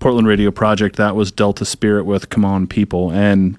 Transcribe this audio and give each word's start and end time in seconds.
Portland 0.00 0.26
Radio 0.26 0.50
Project. 0.50 0.96
That 0.96 1.14
was 1.14 1.30
Delta 1.30 1.64
Spirit 1.64 2.04
with 2.04 2.30
"Come 2.30 2.44
On 2.44 2.66
People," 2.66 3.12
and 3.12 3.56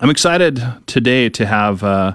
I'm 0.00 0.10
excited 0.10 0.62
today 0.86 1.28
to 1.30 1.46
have 1.46 1.82
uh, 1.84 2.14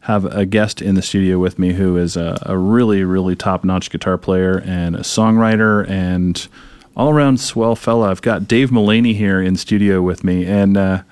have 0.00 0.24
a 0.24 0.46
guest 0.46 0.80
in 0.80 0.94
the 0.94 1.02
studio 1.02 1.38
with 1.38 1.58
me 1.58 1.74
who 1.74 1.96
is 1.96 2.16
a, 2.16 2.38
a 2.42 2.56
really, 2.56 3.04
really 3.04 3.36
top 3.36 3.64
notch 3.64 3.90
guitar 3.90 4.16
player 4.16 4.62
and 4.64 4.96
a 4.96 5.00
songwriter 5.00 5.88
and 5.90 6.48
all 6.96 7.10
around 7.10 7.38
swell 7.38 7.76
fella. 7.76 8.10
I've 8.10 8.22
got 8.22 8.48
Dave 8.48 8.70
Mullany 8.70 9.14
here 9.14 9.42
in 9.42 9.56
studio 9.56 10.00
with 10.00 10.24
me, 10.24 10.46
and 10.46 10.76
uh, 10.76 11.02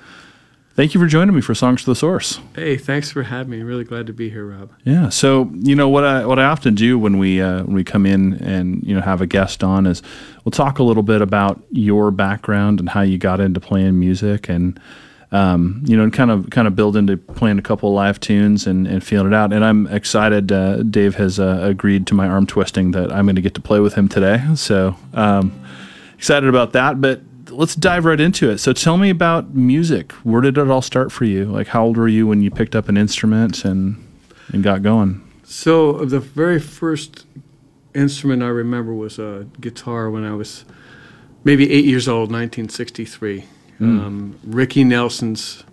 Thank 0.75 0.93
you 0.93 1.01
for 1.01 1.07
joining 1.07 1.37
me 1.37 1.41
for 1.41 1.55
Songs 1.55 1.85
to 1.85 1.91
the 1.91 1.95
Source. 1.95 2.41
Hey, 2.57 2.77
thanks 2.77 3.09
for 3.09 3.23
having 3.23 3.51
me. 3.51 3.63
Really 3.63 3.85
glad 3.85 4.09
to 4.09 4.13
be 4.13 4.29
here, 4.29 4.45
Rob. 4.45 4.73
Yeah. 4.83 5.09
So 5.09 5.49
you 5.55 5.77
know 5.77 5.89
what 5.89 6.03
I 6.03 6.27
what 6.27 6.41
I 6.41 6.47
often 6.47 6.75
do 6.75 6.99
when 6.99 7.17
we 7.17 7.41
uh, 7.41 7.63
when 7.63 7.75
we 7.75 7.85
come 7.85 8.05
in 8.05 8.35
and 8.43 8.83
you 8.83 8.93
know 8.93 9.01
have 9.01 9.21
a 9.21 9.27
guest 9.27 9.63
on 9.63 9.87
is 9.87 10.03
we'll 10.45 10.51
talk 10.51 10.81
a 10.81 10.83
little 10.83 11.05
bit 11.05 11.23
about 11.23 11.63
your 11.71 12.11
background 12.11 12.81
and 12.81 12.89
how 12.89 13.03
you 13.03 13.19
got 13.19 13.39
into 13.39 13.61
playing 13.61 14.01
music 14.01 14.49
and 14.49 14.81
um, 15.31 15.81
you 15.87 15.97
know 15.97 16.03
and 16.03 16.13
kind 16.13 16.33
of 16.33 16.51
kind 16.51 16.67
of 16.67 16.75
build 16.75 16.97
into 16.97 17.19
playing 17.19 17.61
a 17.61 17.63
couple 17.63 17.91
of 17.91 17.95
live 17.95 18.19
tunes 18.19 18.67
and, 18.67 18.89
and 18.89 19.05
feeling 19.05 19.29
it 19.29 19.35
out. 19.35 19.53
And 19.53 19.65
I'm 19.65 19.87
excited. 19.87 20.51
Uh, 20.51 20.83
Dave 20.83 21.15
has 21.15 21.39
uh, 21.39 21.61
agreed 21.63 22.09
to 22.09 22.15
my 22.15 22.27
arm 22.27 22.49
twisting 22.49 22.91
that 22.93 23.13
I'm 23.13 23.27
going 23.27 23.37
to 23.37 23.43
get 23.43 23.55
to 23.55 23.61
play 23.61 23.79
with 23.79 23.95
him 23.95 24.09
today. 24.09 24.43
So 24.57 24.97
um, 25.13 25.53
excited 26.19 26.49
about 26.49 26.73
that. 26.73 27.01
But 27.01 27.21
let's 27.51 27.75
dive 27.75 28.05
right 28.05 28.21
into 28.21 28.51
it. 28.51 28.59
So 28.59 28.73
tell 28.73 28.97
me 28.97 29.11
about 29.11 29.55
music. 29.55 30.13
Where 30.23 30.41
did 30.41 30.59
it 30.59 30.71
all 30.71 30.83
start 30.83 31.13
for 31.13 31.25
you? 31.25 31.47
Like 31.47 31.69
how 31.69 31.85
old 31.85 31.97
were 31.97 32.09
you 32.09 32.27
when 32.27 32.43
you 32.43 32.51
picked 32.51 32.75
up 32.75 32.89
an 32.89 32.97
instrument 32.97 33.65
and 33.65 33.97
and 34.53 34.63
got 34.63 34.83
going? 34.83 35.21
So 35.45 36.05
the 36.05 36.21
very 36.21 36.59
first 36.59 37.27
instrument 37.95 38.43
I 38.43 38.49
remember 38.49 38.93
was 38.93 39.19
a 39.19 39.47
guitar 39.61 40.11
when 40.11 40.25
I 40.25 40.35
was 40.35 40.65
maybe 41.45 41.71
eight 41.71 41.85
years 41.85 42.09
old, 42.09 42.33
1963. 42.33 43.45
Mm. 43.81 43.83
Um, 43.83 44.39
Ricky 44.45 44.85
Nelson's, 44.85 45.65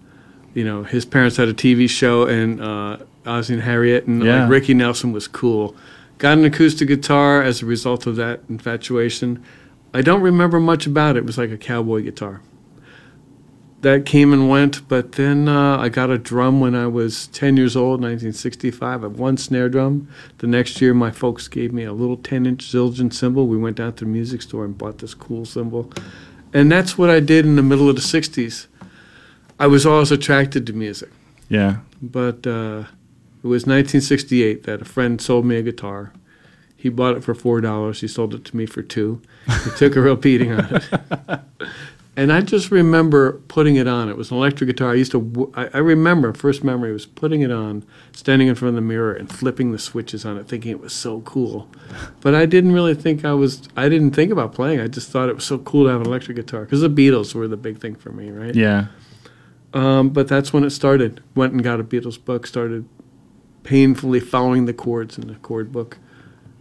you 0.53 0.64
know, 0.64 0.84
his 0.84 1.06
parents 1.06 1.38
had 1.38 1.48
a 1.48 1.53
TV 1.53 1.90
show 1.90 2.26
and 2.26 2.62
uh, 2.62 2.98
Ozzie 3.26 3.53
and 3.53 3.64
Harriet, 3.64 4.06
and 4.06 4.24
yeah. 4.24 4.42
like, 4.42 4.52
Ricky 4.52 4.74
Nelson 4.74 5.12
was 5.12 5.28
cool. 5.28 5.76
Got 6.18 6.38
an 6.38 6.46
acoustic 6.46 6.88
guitar 6.88 7.42
as 7.42 7.62
a 7.62 7.66
result 7.66 8.06
of 8.06 8.16
that 8.18 8.42
infatuation 8.50 9.44
I 9.94 10.02
don't 10.02 10.22
remember 10.22 10.59
much 10.59 10.86
about 10.86 11.16
it. 11.16 11.20
It 11.20 11.25
was 11.25 11.38
like 11.38 11.52
a 11.52 11.58
cowboy 11.58 12.03
guitar. 12.03 12.42
That 13.81 14.06
came 14.06 14.31
and 14.31 14.47
went, 14.47 14.88
but 14.88 15.14
then 15.14 15.47
uh, 15.47 15.78
I 15.78 15.89
got 15.89 16.11
a 16.11 16.17
drum 16.20 16.59
when 16.59 16.75
I 16.75 16.86
was 16.86 17.28
10 17.28 17.58
years 17.58 17.75
old, 17.75 18.00
1965. 18.02 18.84
I 18.84 18.92
have 18.92 19.19
one 19.19 19.38
snare 19.38 19.69
drum. 19.69 20.08
The 20.38 20.45
next 20.45 20.80
year, 20.81 20.94
my 20.94 21.09
folks 21.09 21.47
gave 21.47 21.73
me 21.73 21.84
a 21.84 21.92
little 21.92 22.17
10 22.17 22.45
inch 22.45 22.64
Zildjian 22.64 23.12
cymbal. 23.12 23.47
We 23.47 23.58
went 23.58 23.78
down 23.78 23.94
to 23.94 24.06
the 24.06 24.12
music 24.12 24.44
store 24.44 24.66
and 24.66 24.78
bought 24.78 25.00
this 25.00 25.16
cool 25.16 25.45
cymbal. 25.45 25.92
And 26.53 26.72
that's 26.72 26.97
what 26.97 27.09
I 27.09 27.19
did 27.19 27.45
in 27.45 27.56
the 27.56 27.64
middle 27.64 27.89
of 27.89 27.95
the 27.95 28.02
60s. 28.02 28.67
I 29.59 29.67
was 29.67 29.86
always 29.86 30.12
attracted 30.12 30.67
to 30.67 30.73
music. 30.73 31.09
Yeah. 31.50 31.78
But 32.02 32.45
uh, 32.45 32.86
it 33.44 33.47
was 33.47 33.66
1968 33.66 34.64
that 34.64 34.81
a 34.81 34.86
friend 34.86 35.19
sold 35.19 35.45
me 35.45 35.56
a 35.56 35.64
guitar. 35.64 36.14
He 36.82 36.90
bought 36.90 37.16
it 37.16 37.24
for 37.24 37.36
$4. 37.36 38.00
He 38.00 38.08
sold 38.08 38.34
it 38.34 38.44
to 38.46 38.58
me 38.58 38.66
for 38.66 38.82
two 38.82 39.22
he 39.64 39.72
took 39.72 39.96
a 39.96 40.02
real 40.02 40.16
beating 40.16 40.52
on 40.52 40.76
it. 40.76 40.90
and 42.16 42.32
I 42.32 42.42
just 42.42 42.72
remember 42.72 43.34
putting 43.48 43.76
it 43.76 43.88
on. 43.88 44.10
It 44.10 44.18
was 44.18 44.32
an 44.32 44.38
electric 44.38 44.68
guitar. 44.68 44.92
I 44.92 44.96
used 44.96 45.12
to. 45.12 45.52
I, 45.56 45.70
I 45.74 45.78
remember 45.80 46.34
first 46.34 46.64
memory 46.64 46.92
was 46.92 47.06
putting 47.06 47.42
it 47.42 47.52
on, 47.52 47.84
standing 48.12 48.48
in 48.48 48.56
front 48.56 48.70
of 48.70 48.76
the 48.76 48.82
mirror 48.82 49.14
and 49.14 49.32
flipping 49.32 49.72
the 49.72 49.80
switches 49.80 50.26
on 50.26 50.38
it, 50.38 50.48
thinking 50.48 50.72
it 50.72 50.80
was 50.80 50.94
so 50.94 51.22
cool. 51.22 51.70
But 52.22 52.36
I 52.36 52.46
didn't 52.46 52.74
really 52.74 52.96
think 52.96 53.26
I 53.26 53.34
was. 53.34 53.68
I 53.76 53.90
didn't 53.90 54.12
think 54.12 54.32
about 54.32 54.54
playing. 54.54 54.80
I 54.80 54.88
just 54.88 55.09
thought 55.09 55.30
it 55.30 55.36
was 55.36 55.46
so 55.46 55.58
cool 55.59 55.86
to 55.86 55.92
have 55.92 56.02
an 56.02 56.08
electric 56.08 56.38
guitar 56.38 56.62
because 56.62 56.82
the 56.82 56.90
Beatles 56.90 57.34
were 57.34 57.48
the 57.48 57.58
big 57.58 57.80
thing 57.80 57.96
for 57.96 58.12
me, 58.12 58.32
right? 58.32 58.56
Yeah. 58.56 58.88
Um, 59.74 60.09
but 60.09 60.28
that's 60.28 60.52
when 60.52 60.64
it 60.64 60.72
started. 60.72 61.24
Went 61.34 61.54
and 61.54 61.64
got 61.64 61.80
a 61.80 61.84
Beatles 61.84 62.24
book. 62.24 62.46
Started 62.46 62.88
painfully 63.63 64.19
following 64.19 64.66
the 64.66 64.74
chords 64.74 65.18
in 65.18 65.28
the 65.28 65.36
chord 65.36 65.72
book, 65.72 65.98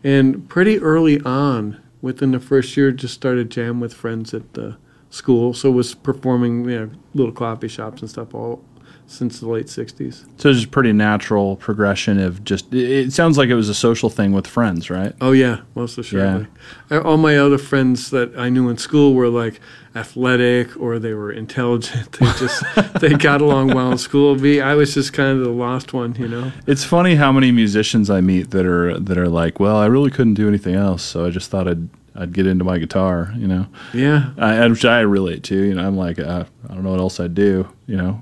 and 0.03 0.49
pretty 0.49 0.79
early 0.79 1.21
on 1.23 1.81
within 2.03 2.33
the 2.33 2.41
first 2.41 2.77
year, 2.77 2.91
just 2.93 3.15
started 3.15 3.51
jam 3.51 3.81
with 3.81 3.93
friends 3.93 4.33
at 4.33 4.55
the 4.55 4.77
school. 5.11 5.53
So 5.53 5.71
was 5.71 5.95
performing, 5.95 6.69
you 6.69 6.79
know, 6.79 6.91
little 7.15 7.33
coffee 7.33 7.69
shops 7.69 8.01
and 8.01 8.11
stuff 8.11 8.35
all 8.35 8.65
since 9.07 9.41
the 9.41 9.49
late 9.49 9.67
60s. 9.67 10.25
So 10.41 10.51
it's 10.51 10.61
just 10.61 10.71
pretty 10.71 10.93
natural 10.93 11.57
progression 11.57 12.21
of 12.21 12.45
just, 12.45 12.73
it 12.73 13.13
sounds 13.13 13.37
like 13.37 13.49
it 13.49 13.57
was 13.57 13.69
a 13.69 13.75
social 13.75 14.09
thing 14.09 14.33
with 14.33 14.47
friends, 14.47 14.89
right? 14.89 15.13
Oh, 15.21 15.33
yeah, 15.33 15.63
most 15.75 15.99
assuredly. 15.99 16.47
Yeah. 16.91 17.01
All 17.01 17.17
my 17.17 17.37
other 17.37 17.59
friends 17.59 18.11
that 18.11 18.39
I 18.39 18.51
knew 18.51 18.69
in 18.69 18.79
school 18.79 19.15
were 19.15 19.29
like 19.29 19.61
athletic 19.95 20.77
or 20.77 20.99
they 20.99 21.15
were 21.15 21.33
intelligent. 21.33 22.09
They 22.21 22.27
just, 22.39 22.63
they 23.01 23.15
got 23.15 23.41
along 23.41 23.69
well 23.75 23.93
in 23.93 23.99
school. 23.99 24.37
Me, 24.37 24.61
I 24.61 24.75
was 24.75 24.95
just 24.95 25.13
kind 25.13 25.39
of 25.39 25.45
the 25.45 25.51
lost 25.51 25.93
one, 25.93 26.15
you 26.17 26.29
know? 26.29 26.53
It's 26.67 26.85
funny 26.85 27.15
how 27.15 27.33
many 27.33 27.51
musicians 27.51 28.11
I 28.11 28.21
meet 28.21 28.51
that 28.51 28.67
are, 28.67 28.99
that 28.99 29.17
are 29.17 29.29
like, 29.29 29.59
well, 29.59 29.77
I 29.77 29.87
really 29.87 30.11
couldn't 30.11 30.35
do 30.35 30.49
anything 30.49 30.75
else. 30.75 31.03
So 31.03 31.25
I 31.27 31.31
just 31.31 31.51
thought 31.51 31.67
I'd, 31.67 31.89
I'd 32.15 32.33
get 32.33 32.47
into 32.47 32.65
my 32.65 32.79
guitar, 32.79 33.33
you 33.37 33.49
know. 33.49 33.67
Yeah, 33.95 34.33
I, 34.37 34.67
which 34.69 34.85
I 34.85 35.01
relate 35.01 35.43
to. 35.45 35.57
You 35.57 35.75
know, 35.75 35.87
I'm 35.87 35.97
like, 35.97 36.19
uh, 36.19 36.45
I 36.69 36.75
don't 36.75 36.83
know 36.83 36.91
what 36.91 37.01
else 37.01 37.19
I'd 37.19 37.35
do, 37.35 37.69
you 37.87 37.97
know. 37.97 38.21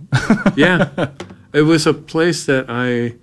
yeah, 0.57 1.11
it 1.53 1.63
was 1.63 1.87
a 1.87 1.95
place 1.95 2.47
that 2.47 2.67
I, 2.69 3.17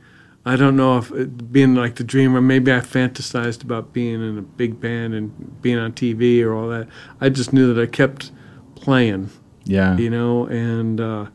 I 0.46 0.56
don't 0.56 0.76
know 0.76 0.98
if 1.00 1.12
it, 1.12 1.52
being 1.52 1.74
like 1.74 1.96
the 1.96 2.04
dreamer, 2.04 2.40
maybe 2.40 2.72
I 2.72 2.80
fantasized 2.80 3.64
about 3.64 3.94
being 3.94 4.22
in 4.22 4.38
a 4.38 4.42
big 4.42 4.80
band 4.80 5.16
and 5.16 5.62
being 5.62 5.80
on 5.80 5.94
TV 5.94 6.44
or 6.44 6.54
all 6.54 6.70
that. 6.70 6.88
I 7.20 7.30
just 7.30 7.52
knew 7.52 7.74
that 7.74 7.82
I 7.82 7.88
kept 7.88 8.32
playing. 8.76 9.32
Yeah, 9.64 9.98
you 9.98 10.12
know, 10.12 10.46
and 10.46 11.02
uh, 11.02 11.26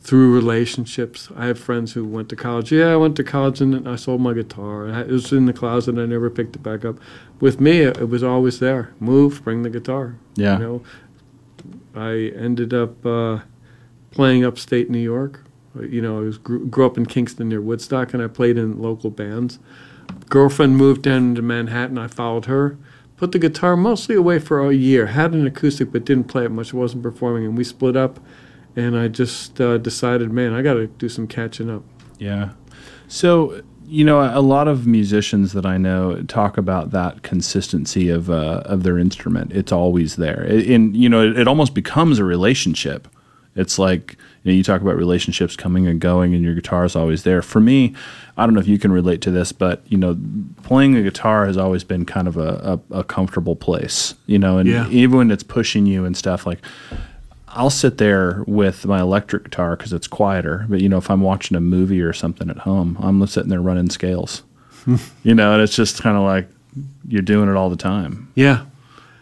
through 0.00 0.34
relationships. 0.34 1.28
I 1.36 1.46
have 1.46 1.58
friends 1.58 1.92
who 1.92 2.04
went 2.04 2.28
to 2.30 2.36
college. 2.36 2.72
Yeah, 2.72 2.92
I 2.92 2.96
went 2.96 3.16
to 3.16 3.24
college 3.24 3.60
and 3.60 3.88
I 3.88 3.96
sold 3.96 4.20
my 4.20 4.32
guitar. 4.32 4.88
It 4.88 5.08
was 5.08 5.32
in 5.32 5.46
the 5.46 5.52
closet. 5.52 5.98
I 5.98 6.06
never 6.06 6.30
picked 6.30 6.56
it 6.56 6.62
back 6.62 6.84
up. 6.84 6.96
With 7.38 7.60
me, 7.60 7.80
it 7.80 8.08
was 8.08 8.22
always 8.22 8.58
there. 8.58 8.92
Move, 8.98 9.44
bring 9.44 9.62
the 9.62 9.70
guitar. 9.70 10.16
Yeah. 10.34 10.58
You 10.58 10.64
know, 10.64 10.82
I 11.94 12.32
ended 12.36 12.72
up 12.72 13.04
uh, 13.04 13.40
playing 14.10 14.44
upstate 14.44 14.90
New 14.90 14.98
York. 14.98 15.44
You 15.78 16.02
know, 16.02 16.18
I 16.18 16.22
was 16.22 16.38
grew, 16.38 16.66
grew 16.66 16.86
up 16.86 16.96
in 16.96 17.06
Kingston 17.06 17.48
near 17.48 17.60
Woodstock, 17.60 18.12
and 18.12 18.22
I 18.22 18.26
played 18.26 18.58
in 18.58 18.80
local 18.80 19.10
bands. 19.10 19.58
Girlfriend 20.28 20.76
moved 20.76 21.02
down 21.02 21.34
to 21.36 21.42
Manhattan. 21.42 21.98
I 21.98 22.08
followed 22.08 22.46
her. 22.46 22.76
Put 23.16 23.32
the 23.32 23.38
guitar 23.38 23.76
mostly 23.76 24.14
away 24.14 24.38
for 24.38 24.68
a 24.68 24.74
year. 24.74 25.06
Had 25.06 25.32
an 25.32 25.46
acoustic, 25.46 25.92
but 25.92 26.04
didn't 26.04 26.24
play 26.24 26.44
it 26.44 26.50
much. 26.50 26.72
wasn't 26.72 27.02
performing, 27.02 27.44
and 27.44 27.56
we 27.56 27.64
split 27.64 27.96
up 27.96 28.18
and 28.76 28.96
I 28.96 29.08
just 29.08 29.60
uh, 29.60 29.78
decided, 29.78 30.30
man, 30.32 30.52
I 30.52 30.62
got 30.62 30.74
to 30.74 30.86
do 30.86 31.08
some 31.08 31.26
catching 31.26 31.70
up. 31.70 31.82
Yeah. 32.18 32.50
So 33.08 33.62
you 33.86 34.04
know, 34.04 34.20
a 34.20 34.40
lot 34.40 34.68
of 34.68 34.86
musicians 34.86 35.52
that 35.52 35.66
I 35.66 35.76
know 35.76 36.22
talk 36.22 36.56
about 36.56 36.92
that 36.92 37.22
consistency 37.22 38.08
of 38.08 38.30
uh, 38.30 38.62
of 38.64 38.84
their 38.84 38.98
instrument. 38.98 39.52
It's 39.52 39.72
always 39.72 40.16
there, 40.16 40.42
and 40.42 40.96
you 40.96 41.08
know, 41.08 41.28
it, 41.28 41.36
it, 41.36 41.48
almost 41.48 41.74
becomes 41.74 42.20
a 42.20 42.24
relationship. 42.24 43.08
It's 43.56 43.80
like 43.80 44.16
you, 44.42 44.52
know, 44.52 44.56
you 44.56 44.62
talk 44.62 44.80
about 44.80 44.96
relationships 44.96 45.56
coming 45.56 45.86
and 45.86 46.00
going, 46.00 46.34
and 46.34 46.42
your 46.42 46.54
guitar 46.54 46.84
is 46.84 46.96
always 46.96 47.24
there. 47.24 47.42
For 47.42 47.60
me, 47.60 47.94
I 48.36 48.46
don't 48.46 48.54
know 48.54 48.60
if 48.60 48.68
you 48.68 48.78
can 48.78 48.92
relate 48.92 49.20
to 49.22 49.30
this, 49.30 49.52
but 49.52 49.82
you 49.86 49.98
know, 49.98 50.18
playing 50.62 50.96
a 50.96 51.02
guitar 51.02 51.46
has 51.46 51.56
always 51.56 51.84
been 51.84 52.04
kind 52.06 52.26
of 52.26 52.36
a, 52.36 52.80
a, 52.90 52.98
a 52.98 53.04
comfortable 53.04 53.56
place. 53.56 54.14
You 54.26 54.38
know, 54.38 54.58
and 54.58 54.68
yeah. 54.68 54.88
even 54.88 55.18
when 55.18 55.30
it's 55.30 55.42
pushing 55.42 55.86
you 55.86 56.04
and 56.04 56.16
stuff 56.16 56.46
like 56.46 56.60
I'll 57.52 57.70
sit 57.70 57.98
there 57.98 58.44
with 58.46 58.86
my 58.86 59.00
electric 59.00 59.44
guitar 59.44 59.76
because 59.76 59.92
it's 59.92 60.06
quieter. 60.06 60.66
But 60.68 60.80
you 60.80 60.88
know, 60.88 60.98
if 60.98 61.10
I'm 61.10 61.20
watching 61.20 61.56
a 61.56 61.60
movie 61.60 62.00
or 62.00 62.12
something 62.12 62.48
at 62.48 62.58
home, 62.58 62.96
I'm 63.00 63.26
sitting 63.26 63.50
there 63.50 63.60
running 63.60 63.90
scales. 63.90 64.42
you 65.22 65.34
know, 65.34 65.52
and 65.52 65.62
it's 65.62 65.74
just 65.74 66.02
kind 66.02 66.16
of 66.16 66.22
like 66.22 66.48
you're 67.08 67.22
doing 67.22 67.48
it 67.48 67.56
all 67.56 67.70
the 67.70 67.76
time. 67.76 68.30
Yeah. 68.34 68.66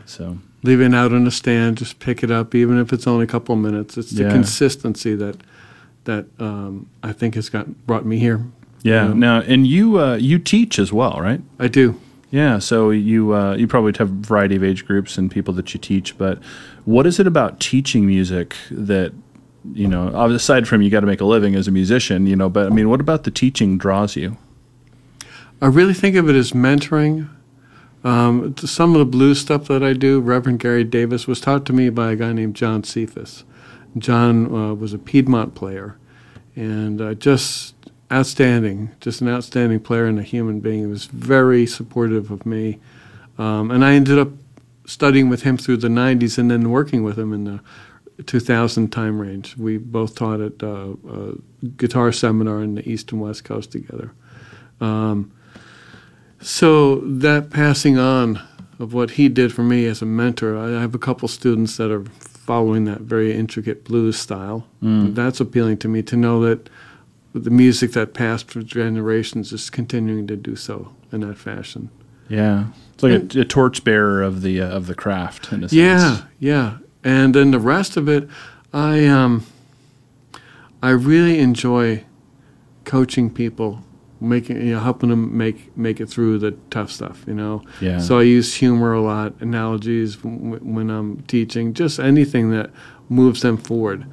So 0.05 0.39
leaving 0.63 0.95
out 0.95 1.13
on 1.13 1.25
the 1.25 1.31
stand, 1.31 1.79
just 1.79 1.99
pick 1.99 2.23
it 2.23 2.31
up, 2.31 2.55
even 2.55 2.79
if 2.79 2.93
it's 2.93 3.07
only 3.07 3.25
a 3.25 3.29
couple 3.29 3.55
of 3.55 3.61
minutes. 3.61 3.97
It's 3.97 4.11
the 4.11 4.25
yeah. 4.25 4.31
consistency 4.31 5.15
that 5.15 5.37
that 6.05 6.27
um, 6.39 6.89
I 7.03 7.13
think 7.13 7.35
has 7.35 7.49
got 7.49 7.87
brought 7.87 8.07
me 8.07 8.19
here. 8.19 8.45
Yeah. 8.83 9.03
You 9.03 9.09
know? 9.11 9.15
Now, 9.15 9.41
and 9.41 9.67
you 9.67 10.01
uh, 10.01 10.17
you 10.17 10.39
teach 10.39 10.79
as 10.79 10.93
well, 10.93 11.19
right? 11.21 11.41
I 11.59 11.69
do. 11.69 12.01
Yeah, 12.31 12.59
so 12.59 12.91
you 12.91 13.35
uh, 13.35 13.55
you 13.55 13.67
probably 13.67 13.93
have 13.99 14.11
a 14.11 14.27
variety 14.27 14.57
of 14.57 14.65
age 14.65 14.87
groups 14.87 15.17
and 15.17 15.31
people 15.31 15.55
that 15.55 15.73
you 15.73 15.81
teach, 15.81 16.19
but 16.19 16.39
what 16.85 17.07
is 17.07 17.19
it 17.19 17.27
about 17.27 17.59
teaching 17.59 18.07
music 18.07 18.55
that 18.71 19.13
you 19.75 19.89
know, 19.89 20.09
aside 20.31 20.69
from 20.69 20.83
you 20.83 20.91
got 20.91 21.01
to 21.01 21.07
make 21.07 21.21
a 21.21 21.25
living 21.25 21.55
as 21.55 21.69
a 21.69 21.71
musician, 21.71 22.27
you 22.27 22.37
know, 22.37 22.49
but 22.49 22.67
I 22.67 22.71
mean, 22.71 22.89
what 22.89 23.01
about 23.01 23.25
the 23.25 23.31
teaching 23.31 23.79
draws 23.79 24.17
you? 24.17 24.37
I 25.61 25.67
really 25.67 25.95
think 25.95 26.17
of 26.17 26.29
it 26.29 26.37
as 26.37 26.53
mentoring. 26.53 27.29
Um, 28.09 28.57
some 28.57 28.95
of 28.95 29.01
the 29.01 29.05
blues 29.05 29.39
stuff 29.39 29.69
that 29.69 29.83
I 29.83 29.93
do, 29.93 30.19
Reverend 30.19 30.61
Gary 30.61 30.83
Davis 30.83 31.27
was 31.27 31.43
taught 31.43 31.67
to 31.67 31.75
me 31.75 31.91
by 31.91 32.13
a 32.13 32.17
guy 32.17 32.33
named 32.33 32.57
John 32.57 32.83
Cephas. 32.83 33.45
John 33.99 34.47
uh, 34.47 34.73
was 34.73 34.95
a 34.95 34.99
Piedmont 34.99 35.55
player, 35.55 35.99
and 36.57 37.03
uh, 37.03 37.13
just 37.13 37.75
outstanding, 38.11 38.93
just 39.01 39.21
an 39.21 39.29
outstanding 39.29 39.81
player 39.81 40.07
and 40.07 40.19
a 40.19 40.23
human 40.23 40.61
being. 40.61 40.81
He 40.81 40.87
was 40.87 41.05
very 41.05 41.67
supportive 41.67 42.31
of 42.31 42.47
me. 42.47 42.79
Um, 43.37 43.71
and 43.71 43.85
I 43.85 43.93
ended 43.93 44.19
up 44.19 44.31
studying 44.87 45.29
with 45.29 45.43
him 45.43 45.59
through 45.59 45.77
the 45.77 45.89
90s 45.89 46.39
and 46.39 46.51
then 46.51 46.71
working 46.71 47.03
with 47.03 47.19
him 47.19 47.35
in 47.35 47.45
the 47.45 47.61
2000 48.23 48.89
time 48.89 49.21
range. 49.21 49.59
We 49.59 49.77
both 49.77 50.15
taught 50.15 50.41
at 50.41 50.63
uh, 50.63 50.95
a 51.11 51.35
guitar 51.77 52.11
seminar 52.13 52.63
in 52.63 52.75
the 52.75 52.89
East 52.89 53.13
and 53.13 53.21
West 53.21 53.45
Coast 53.45 53.71
together. 53.71 54.13
Um, 54.81 55.31
so 56.41 56.97
that 56.97 57.51
passing 57.51 57.99
on 57.99 58.41
of 58.79 58.95
what 58.95 59.13
he 59.13 59.29
did 59.29 59.53
for 59.53 59.63
me 59.63 59.87
as 59.87 60.03
a 60.03 60.07
mentor, 60.07 60.57
I 60.57 60.81
have 60.81 60.95
a 60.95 60.99
couple 60.99 61.29
students 61.29 61.77
that 61.79 61.91
are 61.91 62.05
following 62.21 62.85
that 62.85 63.01
very 63.01 63.35
intricate 63.35 63.85
blues 63.85 64.19
style. 64.19 64.67
Mm. 64.83 65.15
That's 65.15 65.41
appealing 65.41 65.79
to 65.79 65.89
me 65.89 66.03
to 66.05 66.17
know 66.17 66.41
that 66.43 66.71
the 67.35 67.51
music 67.51 67.93
that 67.93 68.15
passed 68.15 68.51
for 68.51 68.63
generations 68.63 69.53
is 69.53 69.69
continuing 69.69 70.27
to 70.29 70.37
do 70.37 70.57
so 70.57 70.95
in 71.13 71.21
that 71.21 71.37
fashion. 71.37 71.91
Yeah, 72.29 72.67
it's 72.95 73.03
like 73.03 73.35
a, 73.35 73.41
a 73.41 73.45
torchbearer 73.45 74.23
of 74.23 74.43
the 74.43 74.61
uh, 74.61 74.69
of 74.69 74.87
the 74.87 74.95
craft 74.95 75.53
in 75.53 75.65
a 75.65 75.69
sense. 75.69 75.73
Yeah, 75.73 76.23
yeah. 76.39 76.79
And 77.05 77.35
then 77.35 77.53
the 77.53 77.61
rest 77.61 77.97
of 77.97 78.09
it, 78.09 78.29
I 78.73 79.07
um, 79.07 79.47
I 80.83 80.91
really 80.91 81.39
enjoy 81.39 82.05
coaching 82.85 83.31
people, 83.31 83.83
making 84.21 84.57
you 84.57 84.75
know, 84.75 84.81
helping 84.81 85.11
them 85.11 85.37
make 85.37 85.77
make 85.77 86.01
it 86.01 86.07
through 86.07 86.39
the 86.39 86.53
tough 86.71 86.91
stuff. 86.91 87.25
You 87.27 87.35
know. 87.35 87.63
Yeah. 87.81 87.99
So 87.99 88.19
I 88.19 88.23
use 88.23 88.55
humor 88.55 88.93
a 88.93 89.01
lot, 89.01 89.35
analogies 89.41 90.17
w- 90.17 90.59
when 90.63 90.91
I'm 90.91 91.23
teaching, 91.23 91.75
just 91.75 91.99
anything 91.99 92.51
that 92.51 92.71
moves 93.09 93.43
them 93.43 93.57
forward. 93.57 94.07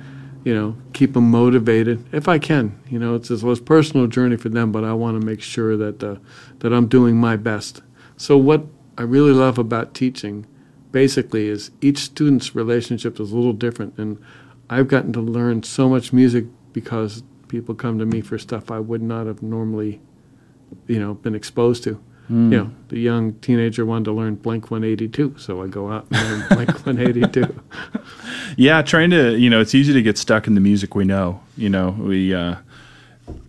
You 0.43 0.53
know, 0.53 0.77
keep 0.93 1.13
them 1.13 1.31
motivated 1.31 2.05
if 2.13 2.27
I 2.27 2.37
can. 2.37 2.79
You 2.87 2.99
know, 2.99 3.15
it's 3.15 3.31
a, 3.31 3.33
it's 3.33 3.59
a 3.59 3.63
personal 3.63 4.05
journey 4.05 4.37
for 4.37 4.49
them, 4.49 4.71
but 4.71 4.83
I 4.83 4.93
want 4.93 5.19
to 5.19 5.25
make 5.25 5.41
sure 5.41 5.75
that 5.75 6.03
uh, 6.03 6.17
that 6.59 6.71
I'm 6.71 6.87
doing 6.87 7.17
my 7.17 7.35
best. 7.35 7.81
So 8.17 8.37
what 8.37 8.65
I 8.97 9.01
really 9.01 9.31
love 9.31 9.57
about 9.57 9.93
teaching, 9.93 10.45
basically, 10.91 11.47
is 11.47 11.71
each 11.81 11.97
student's 11.97 12.53
relationship 12.55 13.19
is 13.19 13.31
a 13.31 13.35
little 13.35 13.53
different, 13.53 13.97
and 13.97 14.23
I've 14.69 14.87
gotten 14.87 15.13
to 15.13 15.19
learn 15.19 15.63
so 15.63 15.89
much 15.89 16.13
music 16.13 16.45
because 16.73 17.23
people 17.47 17.75
come 17.75 17.99
to 17.99 18.05
me 18.05 18.21
for 18.21 18.37
stuff 18.37 18.71
I 18.71 18.79
would 18.79 19.01
not 19.01 19.27
have 19.27 19.41
normally, 19.41 20.01
you 20.87 20.99
know, 20.99 21.13
been 21.13 21.35
exposed 21.35 21.83
to. 21.83 22.01
Mm. 22.29 22.51
You 22.51 22.57
know, 22.57 22.71
the 22.89 22.99
young 22.99 23.33
teenager 23.33 23.85
wanted 23.85 24.05
to 24.05 24.11
learn 24.11 24.35
Blink 24.35 24.71
182, 24.71 25.35
so 25.37 25.61
I 25.61 25.67
go 25.67 25.91
out 25.91 26.07
and 26.09 26.29
learn 26.29 26.47
Blink 26.49 26.69
182. 26.85 27.61
Yeah, 28.57 28.81
trying 28.81 29.11
to 29.11 29.37
you 29.37 29.49
know, 29.49 29.61
it's 29.61 29.75
easy 29.75 29.93
to 29.93 30.01
get 30.01 30.17
stuck 30.17 30.47
in 30.47 30.55
the 30.55 30.61
music 30.61 30.95
we 30.95 31.05
know. 31.05 31.41
You 31.57 31.69
know, 31.69 31.89
we. 31.99 32.33
Uh, 32.33 32.55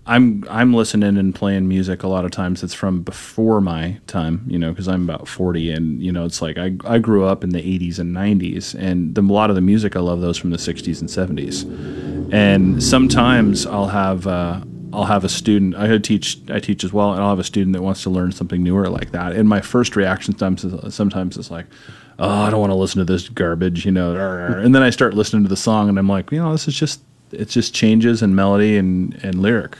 I'm 0.07 0.45
I'm 0.49 0.73
listening 0.73 1.19
and 1.19 1.35
playing 1.35 1.69
music 1.69 2.03
a 2.03 2.09
lot 2.09 2.25
of 2.25 2.31
times. 2.31 2.63
It's 2.63 2.75
from 2.75 3.03
before 3.03 3.61
my 3.61 3.99
time, 4.07 4.45
you 4.47 4.59
know, 4.59 4.71
because 4.71 4.89
I'm 4.89 5.03
about 5.03 5.27
40, 5.27 5.73
and 5.73 6.03
you 6.03 6.13
know, 6.13 6.25
it's 6.25 6.41
like 6.41 6.57
I 6.59 6.77
I 6.85 6.99
grew 6.99 7.25
up 7.25 7.43
in 7.43 7.51
the 7.51 7.59
80s 7.61 7.99
and 7.99 8.15
90s, 8.15 8.75
and 8.79 9.15
the, 9.15 9.21
a 9.21 9.33
lot 9.33 9.51
of 9.51 9.57
the 9.57 9.63
music 9.63 9.97
I 9.97 10.01
love 10.01 10.21
those 10.21 10.39
from 10.39 10.51
the 10.51 10.57
60s 10.57 11.01
and 11.01 11.11
70s. 11.11 11.65
And 12.33 12.83
sometimes 12.83 13.67
I'll 13.67 13.89
have 13.89 14.27
uh, 14.27 14.61
I'll 14.93 15.05
have 15.05 15.25
a 15.25 15.29
student 15.29 15.77
I 15.77 15.99
teach 15.99 16.39
I 16.51 16.61
teach 16.61 16.85
as 16.85 16.93
well, 16.93 17.13
and 17.13 17.23
I'll 17.23 17.31
have 17.31 17.39
a 17.39 17.45
student 17.45 17.73
that 17.75 17.83
wants 17.83 18.03
to 18.05 18.11
learn 18.11 18.33
something 18.33 18.63
newer 18.63 18.89
like 18.89 19.13
that. 19.13 19.33
And 19.33 19.49
my 19.49 19.61
first 19.61 19.97
reaction 19.97 20.37
sometimes 20.37 20.95
sometimes 20.95 21.37
is 21.37 21.51
like, 21.51 21.67
oh, 22.19 22.29
I 22.29 22.51
don't 22.51 22.61
want 22.61 22.71
to 22.71 22.77
listen 22.77 22.99
to 22.99 23.05
this 23.05 23.29
garbage, 23.29 23.85
you 23.85 23.93
know. 23.93 24.15
And 24.17 24.75
then 24.75 24.83
I 24.83 24.91
start 24.91 25.15
listening 25.15 25.43
to 25.45 25.49
the 25.49 25.57
song, 25.57 25.89
and 25.89 25.99
I'm 25.99 26.09
like, 26.09 26.31
you 26.33 26.39
know, 26.39 26.53
this 26.53 26.67
is 26.69 26.75
just 26.75 27.01
it's 27.33 27.53
just 27.55 27.75
changes 27.75 28.23
in 28.23 28.35
melody 28.35 28.77
and 28.77 29.19
and 29.23 29.41
lyric. 29.41 29.77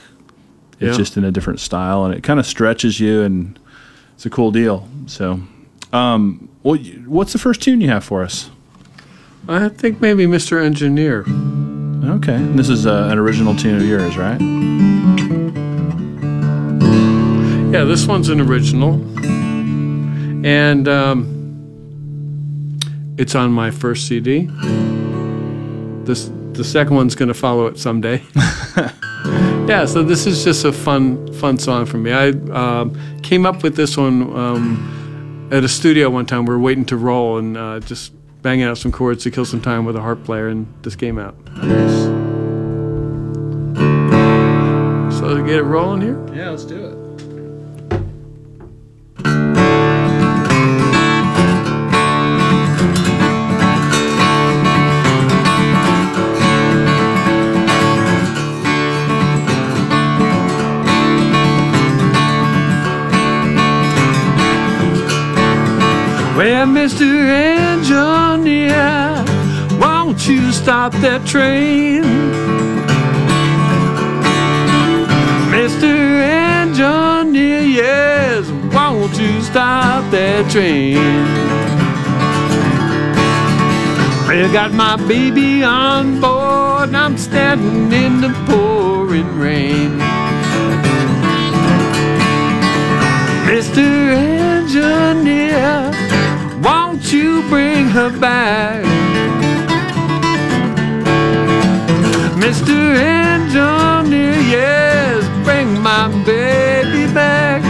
It's 0.79 0.91
Yeah. 0.91 0.97
just 0.97 1.17
in 1.17 1.23
a 1.23 1.31
different 1.31 1.59
style, 1.59 2.05
and 2.05 2.13
it 2.13 2.21
kind 2.23 2.39
of 2.39 2.45
stretches 2.45 2.99
you, 2.99 3.23
and 3.23 3.57
it's 4.13 4.25
a 4.25 4.29
cool 4.29 4.51
deal. 4.51 4.87
So, 5.07 5.41
um, 5.91 6.49
well, 6.63 6.77
what's 7.05 7.33
the 7.33 7.39
first 7.39 7.61
tune 7.61 7.81
you 7.81 7.87
have 7.89 8.03
for 8.03 8.23
us? 8.23 8.51
I 9.47 9.69
think 9.69 10.01
maybe 10.01 10.25
Mr. 10.27 10.61
Engineer. 10.63 11.25
Okay, 12.03 12.35
and 12.35 12.57
this 12.57 12.69
is 12.69 12.85
uh, 12.85 13.09
an 13.11 13.17
original 13.17 13.55
tune 13.55 13.75
of 13.75 13.85
yours, 13.85 14.17
right? 14.17 14.39
Yeah, 17.71 17.83
this 17.83 18.05
one's 18.07 18.29
an 18.29 18.39
original, 18.39 18.93
and 20.45 20.87
um, 20.87 22.77
it's 23.17 23.35
on 23.35 23.51
my 23.51 23.71
first 23.71 24.07
CD. 24.07 24.49
This 26.05 26.31
the 26.53 26.63
second 26.63 26.95
one's 26.95 27.15
going 27.15 27.27
to 27.27 27.33
follow 27.33 27.67
it 27.67 27.77
someday. 27.77 28.23
yeah, 29.67 29.85
so 29.85 30.03
this 30.03 30.25
is 30.25 30.43
just 30.43 30.65
a 30.65 30.71
fun 30.71 31.31
fun 31.33 31.57
song 31.57 31.85
for 31.85 31.97
me. 31.97 32.11
I 32.13 32.29
um, 32.29 32.95
came 33.21 33.45
up 33.45 33.63
with 33.63 33.75
this 33.75 33.97
one 33.97 34.21
um, 34.35 35.49
at 35.51 35.63
a 35.63 35.69
studio 35.69 36.09
one 36.09 36.25
time. 36.25 36.45
We 36.45 36.53
were 36.53 36.59
waiting 36.59 36.85
to 36.85 36.97
roll 36.97 37.37
and 37.37 37.57
uh, 37.57 37.79
just 37.81 38.13
banging 38.47 38.63
out 38.63 38.77
some 38.77 38.93
chords 38.93 39.23
to 39.25 39.29
kill 39.29 39.43
some 39.43 39.59
time 39.59 39.83
with 39.83 39.93
a 39.97 39.99
harp 39.99 40.23
player, 40.23 40.47
and 40.47 40.73
this 40.81 40.95
came 40.95 41.19
out. 41.19 41.35
So 45.11 45.35
to 45.35 45.43
get 45.45 45.57
it 45.57 45.63
rolling 45.63 45.99
here. 45.99 46.25
Yeah, 46.33 46.51
let's 46.51 46.63
do 46.63 46.85
it. 46.85 46.96
You 70.27 70.51
stop 70.51 70.91
that 70.93 71.25
train? 71.25 72.03
Mr. 75.51 76.21
Engineer, 76.21 77.61
yes, 77.61 78.49
won't 78.73 79.17
you 79.17 79.41
stop 79.41 80.09
that 80.11 80.51
train? 80.51 80.97
Well, 84.27 84.51
got 84.51 84.73
my 84.73 84.97
baby 85.07 85.63
on 85.63 86.19
board, 86.19 86.89
and 86.89 86.97
I'm 86.97 87.17
standing 87.17 87.91
in 87.93 88.19
the 88.19 88.29
pouring 88.47 89.39
rain. 89.39 89.97
Mr. 93.47 93.85
Engineer, 94.57 95.91
won't 96.61 97.13
you 97.13 97.41
bring 97.47 97.87
her 97.87 98.09
back? 98.19 98.83
Mr. 102.39 102.95
Engineer, 102.95 104.39
yes, 104.55 105.25
bring 105.43 105.81
my 105.81 106.07
baby 106.23 107.11
back. 107.13 107.61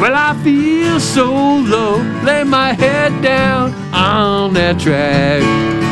Well, 0.00 0.14
I 0.14 0.34
feel 0.44 1.00
so 1.00 1.32
low, 1.32 1.96
lay 2.22 2.44
my 2.44 2.74
head 2.74 3.22
down 3.22 3.72
on 3.94 4.52
that 4.54 4.78
track. 4.78 5.85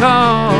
Call? 0.00 0.52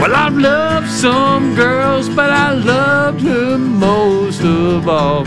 Well, 0.00 0.14
I've 0.14 0.36
loved 0.36 0.90
some 0.90 1.54
girls, 1.54 2.08
but 2.08 2.30
I 2.30 2.52
loved 2.52 3.20
her 3.20 3.56
most 3.58 4.42
of 4.42 4.88
all. 4.88 5.24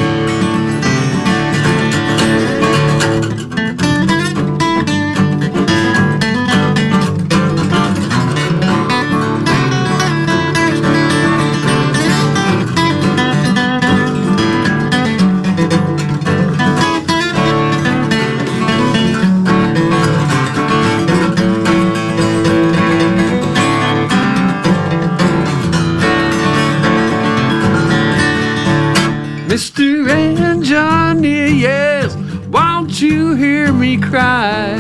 Won't 32.92 33.02
you 33.02 33.36
hear 33.36 33.72
me 33.72 33.98
cry? 33.98 34.76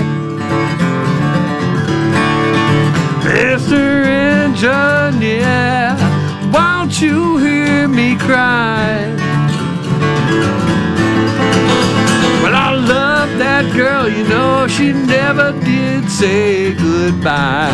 Mr. 3.24 4.04
Engineer, 4.44 5.96
won't 6.52 7.00
you 7.02 7.38
hear 7.38 7.88
me 7.88 8.18
cry? 8.18 9.16
Well, 12.44 12.54
I 12.54 12.72
love 12.76 13.30
that 13.40 13.72
girl, 13.74 14.10
you 14.10 14.28
know, 14.28 14.68
she 14.68 14.92
never 14.92 15.54
did 15.64 16.10
say 16.10 16.74
goodbye. 16.74 17.72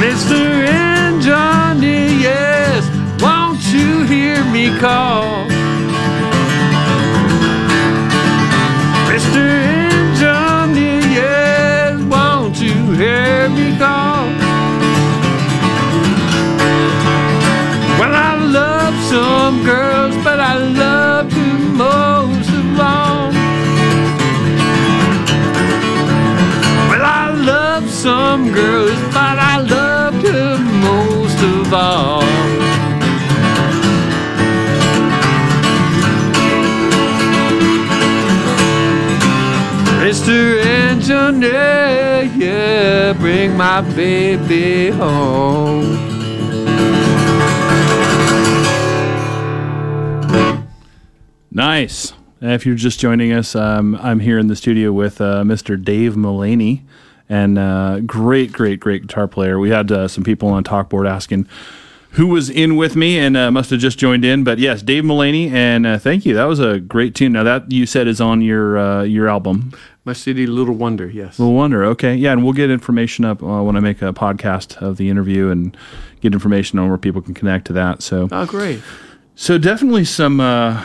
Mr. 0.00 1.22
Johnny, 1.22 2.18
yes, 2.20 2.82
won't 3.22 3.62
you 3.72 4.02
hear 4.02 4.44
me 4.46 4.76
call? 4.80 5.57
Some 28.38 28.52
girls, 28.52 29.00
but 29.12 29.36
I 29.36 29.58
love 29.58 30.14
you 30.22 30.58
most 30.86 31.42
of 31.42 31.74
all. 31.74 32.22
Mr. 39.98 40.64
Engineer, 40.64 42.30
yeah, 42.36 43.12
bring 43.14 43.56
my 43.56 43.80
baby 43.80 44.90
home. 44.90 45.98
Nice. 51.50 52.12
If 52.40 52.64
you're 52.64 52.76
just 52.76 53.00
joining 53.00 53.32
us, 53.32 53.56
um, 53.56 53.96
I'm 53.96 54.20
here 54.20 54.38
in 54.38 54.46
the 54.46 54.54
studio 54.54 54.92
with 54.92 55.20
uh, 55.20 55.42
Mr. 55.42 55.82
Dave 55.82 56.14
Mullany, 56.14 56.82
and 57.28 57.58
uh, 57.58 58.00
great, 58.00 58.52
great, 58.52 58.80
great 58.80 59.02
guitar 59.02 59.28
player. 59.28 59.58
We 59.58 59.70
had 59.70 59.90
uh, 59.92 60.08
some 60.08 60.24
people 60.24 60.48
on 60.48 60.64
Talkboard 60.64 61.08
asking 61.08 61.46
who 62.12 62.26
was 62.26 62.48
in 62.48 62.76
with 62.76 62.96
me, 62.96 63.18
and 63.18 63.36
uh, 63.36 63.50
must 63.50 63.68
have 63.68 63.80
just 63.80 63.98
joined 63.98 64.24
in. 64.24 64.42
But 64.42 64.58
yes, 64.58 64.80
Dave 64.82 65.04
Mullany, 65.04 65.50
and 65.52 65.86
uh, 65.86 65.98
thank 65.98 66.24
you. 66.24 66.34
That 66.34 66.44
was 66.46 66.58
a 66.58 66.80
great 66.80 67.14
tune. 67.14 67.32
Now 67.32 67.42
that 67.44 67.70
you 67.70 67.84
said 67.84 68.08
is 68.08 68.18
on 68.20 68.40
your 68.40 68.78
uh, 68.78 69.02
your 69.02 69.28
album, 69.28 69.72
My 70.06 70.14
city, 70.14 70.46
Little 70.46 70.74
Wonder, 70.74 71.08
yes. 71.10 71.38
Little 71.38 71.54
Wonder. 71.54 71.84
Okay, 71.84 72.14
yeah, 72.14 72.32
and 72.32 72.42
we'll 72.42 72.54
get 72.54 72.70
information 72.70 73.26
up 73.26 73.42
uh, 73.42 73.62
when 73.62 73.76
I 73.76 73.80
make 73.80 74.00
a 74.00 74.14
podcast 74.14 74.76
of 74.80 74.96
the 74.96 75.10
interview 75.10 75.50
and 75.50 75.76
get 76.22 76.32
information 76.32 76.78
on 76.78 76.88
where 76.88 76.96
people 76.98 77.20
can 77.20 77.34
connect 77.34 77.66
to 77.66 77.72
that. 77.74 78.02
So 78.02 78.26
Oh, 78.32 78.46
great. 78.46 78.80
so 79.34 79.58
definitely 79.58 80.06
some 80.06 80.40
uh, 80.40 80.82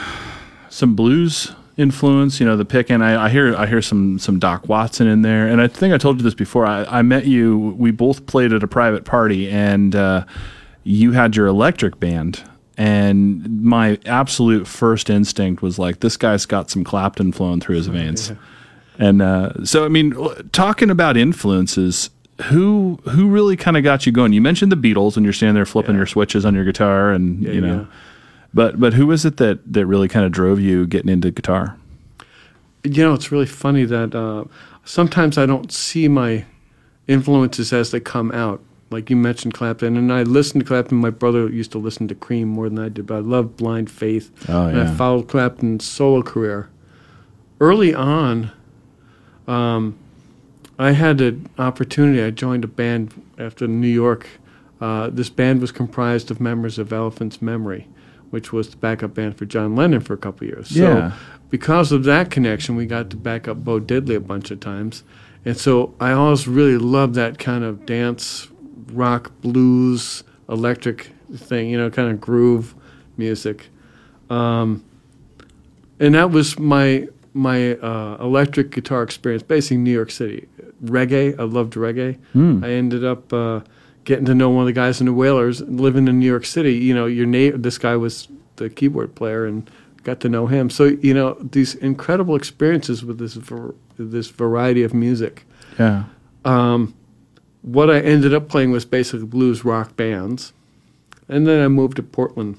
some 0.70 0.94
blues 0.94 1.54
influence. 1.78 2.40
You 2.40 2.46
know, 2.46 2.56
the 2.58 2.66
pick, 2.66 2.90
and 2.90 3.04
I, 3.04 3.26
I 3.26 3.30
hear 3.30 3.56
I 3.56 3.66
hear 3.66 3.82
some 3.82 4.20
some 4.20 4.40
Doc 4.40 4.68
Watson 4.68 5.08
in 5.08 5.22
there. 5.22 5.48
And 5.48 5.62
I 5.62 5.68
think 5.68 5.94
I 5.94 5.98
told 5.98 6.18
you 6.18 6.24
this 6.24 6.34
before. 6.34 6.66
I, 6.66 6.84
I 6.86 7.02
met 7.02 7.26
you. 7.26 7.76
We 7.78 7.92
both 7.92 8.26
played 8.26 8.54
at 8.54 8.64
a 8.64 8.68
private 8.68 9.06
party, 9.06 9.50
and 9.50 9.96
uh, 9.96 10.26
you 10.84 11.12
had 11.14 11.36
your 11.36 11.48
electric 11.48 12.00
band. 12.00 12.44
And 12.76 13.64
my 13.64 14.00
absolute 14.08 14.68
first 14.68 15.10
instinct 15.12 15.62
was 15.62 15.78
like, 15.78 16.00
this 16.00 16.18
guy's 16.18 16.48
got 16.48 16.72
some 16.72 16.84
Clapton 16.84 17.32
flowing 17.32 17.60
through 17.60 17.76
his 17.76 17.86
veins. 17.86 18.32
And 18.98 19.22
uh, 19.22 19.64
so, 19.64 19.86
I 19.86 19.90
mean, 19.90 20.16
talking 20.54 20.90
about 20.90 21.16
influences, 21.16 22.10
who 22.46 23.00
who 23.10 23.28
really 23.28 23.56
kind 23.56 23.78
of 23.78 23.84
got 23.84 24.08
you 24.08 24.12
going? 24.12 24.34
You 24.34 24.42
mentioned 24.42 24.72
the 24.72 24.76
Beatles, 24.76 25.16
and 25.18 25.24
you're 25.24 25.34
standing 25.34 25.54
there 25.54 25.68
flipping 25.68 25.94
Yeah. 25.94 26.00
your 26.00 26.08
switches 26.08 26.46
on 26.46 26.56
your 26.56 26.66
guitar, 26.66 27.12
and 27.12 27.44
Yeah, 27.44 27.52
you 27.52 27.62
know. 27.62 27.88
Yeah. 28.54 28.66
But 28.66 28.80
but 28.80 28.94
who 28.94 29.08
was 29.08 29.26
it 29.26 29.38
that 29.38 29.74
that 29.74 29.86
really 29.86 30.08
kind 30.08 30.26
of 30.26 30.32
drove 30.32 30.60
you 30.60 30.86
getting 30.86 31.10
into 31.10 31.32
guitar? 31.32 31.78
You 32.84 33.04
know, 33.04 33.14
it's 33.14 33.32
really 33.32 33.46
funny 33.46 33.86
that 33.86 34.14
uh, 34.14 34.46
sometimes 34.84 35.38
I 35.38 35.46
don't 35.46 35.72
see 35.72 36.08
my 36.08 36.46
influences 37.08 37.74
as 37.74 37.92
they 37.92 38.00
come 38.00 38.32
out. 38.32 38.62
Like 38.90 39.10
you 39.10 39.16
mentioned 39.16 39.56
Clapton, 39.56 39.98
and 39.98 40.14
I 40.14 40.22
listened 40.22 40.64
to 40.64 40.68
Clapton. 40.68 40.98
My 40.98 41.10
brother 41.10 41.50
used 41.50 41.72
to 41.72 41.80
listen 41.80 42.08
to 42.10 42.16
Cream 42.16 42.48
more 42.48 42.70
than 42.70 42.78
I 42.78 42.90
did, 42.90 43.08
but 43.08 43.16
I 43.16 43.20
love 43.20 43.58
Blind 43.58 43.90
Faith. 43.90 44.32
Oh, 44.48 44.68
and 44.68 44.80
I 44.80 44.94
followed 44.94 45.28
Clapton's 45.28 45.84
solo 45.84 46.22
career. 46.22 46.70
Early 47.60 47.96
on, 47.96 48.52
um, 49.48 49.98
I 50.78 50.92
had 50.92 51.22
an 51.22 51.50
opportunity. 51.58 52.22
I 52.22 52.30
joined 52.30 52.64
a 52.64 52.68
band 52.68 53.20
after 53.38 53.68
New 53.68 53.88
York. 53.88 54.28
Uh, 54.82 55.10
this 55.10 55.30
band 55.30 55.62
was 55.62 55.72
comprised 55.72 56.30
of 56.30 56.42
members 56.42 56.78
of 56.78 56.92
Elephant's 56.92 57.42
Memory, 57.42 57.88
which 58.34 58.52
was 58.52 58.72
the 58.72 58.78
backup 58.78 59.14
band 59.14 59.38
for 59.38 59.46
John 59.46 59.76
Lennon 59.76 60.00
for 60.00 60.16
a 60.16 60.18
couple 60.18 60.48
years. 60.48 60.72
Yeah. 60.72 61.12
So, 61.12 61.18
because 61.52 61.92
of 61.92 62.04
that 62.06 62.32
connection, 62.32 62.76
we 62.76 62.88
got 62.88 63.12
to 63.12 63.16
back 63.16 63.48
up 63.48 63.64
Bo 63.64 63.80
Diddley 63.80 64.16
a 64.16 64.20
bunch 64.20 64.50
of 64.50 64.60
times. 64.60 65.04
And 65.46 65.56
so 65.56 65.94
I 66.00 66.14
always 66.14 66.48
really 66.48 66.80
loved 66.80 67.14
that 67.14 67.38
kind 67.38 67.64
of 67.64 67.86
dance, 67.86 68.48
rock, 68.92 69.32
blues, 69.42 70.24
electric 70.50 71.12
thing, 71.36 71.70
you 71.70 71.78
know, 71.78 71.92
kind 71.92 72.10
of 72.10 72.20
groove 72.20 72.74
music. 73.18 73.68
Um, 74.32 74.84
and 76.00 76.16
that 76.16 76.32
was 76.32 76.58
my 76.58 77.08
my 77.36 77.76
uh, 77.76 78.18
electric 78.20 78.72
guitar 78.72 79.04
experience, 79.04 79.44
basically 79.44 79.78
New 79.78 79.94
York 79.94 80.10
City. 80.10 80.48
Reggae, 80.84 81.40
I 81.40 81.44
loved 81.44 81.74
reggae. 81.74 82.18
Hmm. 82.32 82.64
I 82.64 82.72
ended 82.72 83.06
up 83.06 83.32
uh, 83.32 83.60
getting 84.06 84.26
to 84.26 84.36
know 84.36 84.50
one 84.50 84.62
of 84.64 84.68
the 84.68 84.74
guys 84.74 85.00
in 85.00 85.06
the 85.06 85.14
Wailers, 85.14 85.62
living 85.62 86.08
in 86.08 86.20
New 86.20 86.26
York 86.26 86.46
City. 86.46 86.74
You 86.74 86.94
know, 86.94 87.06
your 87.06 87.26
na- 87.26 87.56
this 87.56 87.78
guy 87.78 87.96
was 87.96 88.28
the 88.58 88.70
keyboard 88.70 89.16
player, 89.16 89.46
and 89.46 89.70
got 90.04 90.20
to 90.22 90.30
know 90.30 90.48
him. 90.48 90.70
So 90.70 90.86
you 90.86 91.14
know, 91.14 91.34
these 91.40 91.76
incredible 91.76 92.36
experiences 92.36 93.04
with 93.04 93.20
this 93.20 93.34
var- 93.34 93.76
this 93.98 94.30
variety 94.30 94.84
of 94.84 94.94
music. 94.94 95.46
Yeah. 95.80 96.06
Um, 96.46 96.94
what 97.62 97.90
I 97.90 98.02
ended 98.02 98.34
up 98.34 98.50
playing 98.50 98.72
was 98.72 98.86
basically 98.86 99.26
blues 99.26 99.64
rock 99.64 99.96
bands, 99.96 100.54
and 101.30 101.48
then 101.48 101.64
I 101.64 101.68
moved 101.68 101.96
to 101.98 102.04
Portland. 102.04 102.58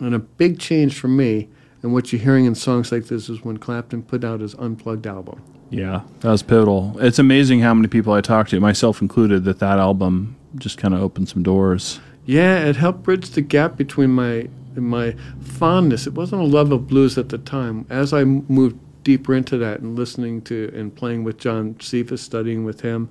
And 0.00 0.14
a 0.14 0.18
big 0.18 0.60
change 0.60 0.98
for 0.98 1.08
me, 1.08 1.48
and 1.82 1.92
what 1.92 2.12
you're 2.12 2.20
hearing 2.20 2.44
in 2.44 2.54
songs 2.54 2.92
like 2.92 3.06
this, 3.06 3.28
is 3.28 3.44
when 3.44 3.56
Clapton 3.56 4.02
put 4.02 4.22
out 4.22 4.40
his 4.40 4.54
Unplugged 4.54 5.06
album. 5.06 5.42
Yeah. 5.70 6.02
That 6.20 6.30
was 6.30 6.42
pivotal. 6.42 6.96
It's 7.00 7.18
amazing 7.18 7.60
how 7.60 7.74
many 7.74 7.88
people 7.88 8.12
I 8.12 8.20
talked 8.20 8.50
to, 8.50 8.60
myself 8.60 9.02
included, 9.02 9.44
that 9.44 9.58
that 9.58 9.78
album 9.78 10.36
just 10.56 10.78
kind 10.78 10.94
of 10.94 11.00
opened 11.00 11.28
some 11.28 11.42
doors. 11.42 12.00
Yeah, 12.24 12.64
it 12.64 12.76
helped 12.76 13.02
bridge 13.02 13.30
the 13.30 13.40
gap 13.40 13.76
between 13.76 14.10
my 14.10 14.48
my 14.76 15.14
fondness. 15.40 16.06
It 16.06 16.14
wasn't 16.14 16.42
a 16.42 16.44
love 16.44 16.70
of 16.72 16.86
blues 16.86 17.18
at 17.18 17.30
the 17.30 17.38
time. 17.38 17.84
As 17.90 18.12
I 18.12 18.24
moved 18.24 18.76
deeper 19.02 19.34
into 19.34 19.56
that 19.58 19.80
and 19.80 19.96
listening 19.96 20.42
to 20.42 20.70
and 20.74 20.94
playing 20.94 21.24
with 21.24 21.38
John 21.38 21.76
Cephas, 21.80 22.20
studying 22.20 22.64
with 22.64 22.82
him, 22.82 23.08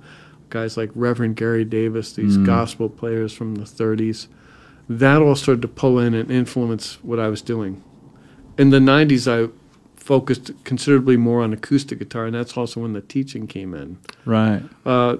guys 0.48 0.76
like 0.76 0.90
Reverend 0.94 1.36
Gary 1.36 1.64
Davis, 1.64 2.12
these 2.14 2.36
gospel 2.38 2.88
players 2.88 3.32
from 3.34 3.56
the 3.56 3.64
30s, 3.64 4.28
that 4.88 5.20
all 5.20 5.34
started 5.34 5.60
to 5.62 5.68
pull 5.68 5.98
in 5.98 6.14
and 6.14 6.30
influence 6.30 6.98
what 7.02 7.18
I 7.18 7.28
was 7.28 7.42
doing. 7.42 7.82
In 8.56 8.70
the 8.70 8.78
90s, 8.78 9.26
I 9.30 9.52
focused 9.96 10.52
considerably 10.64 11.18
more 11.18 11.42
on 11.42 11.52
acoustic 11.52 11.98
guitar, 11.98 12.24
and 12.24 12.34
that's 12.34 12.56
also 12.56 12.80
when 12.80 12.94
the 12.94 13.02
teaching 13.02 13.46
came 13.46 13.74
in 13.74 13.98
Right. 14.24 14.62
uh, 14.86 15.18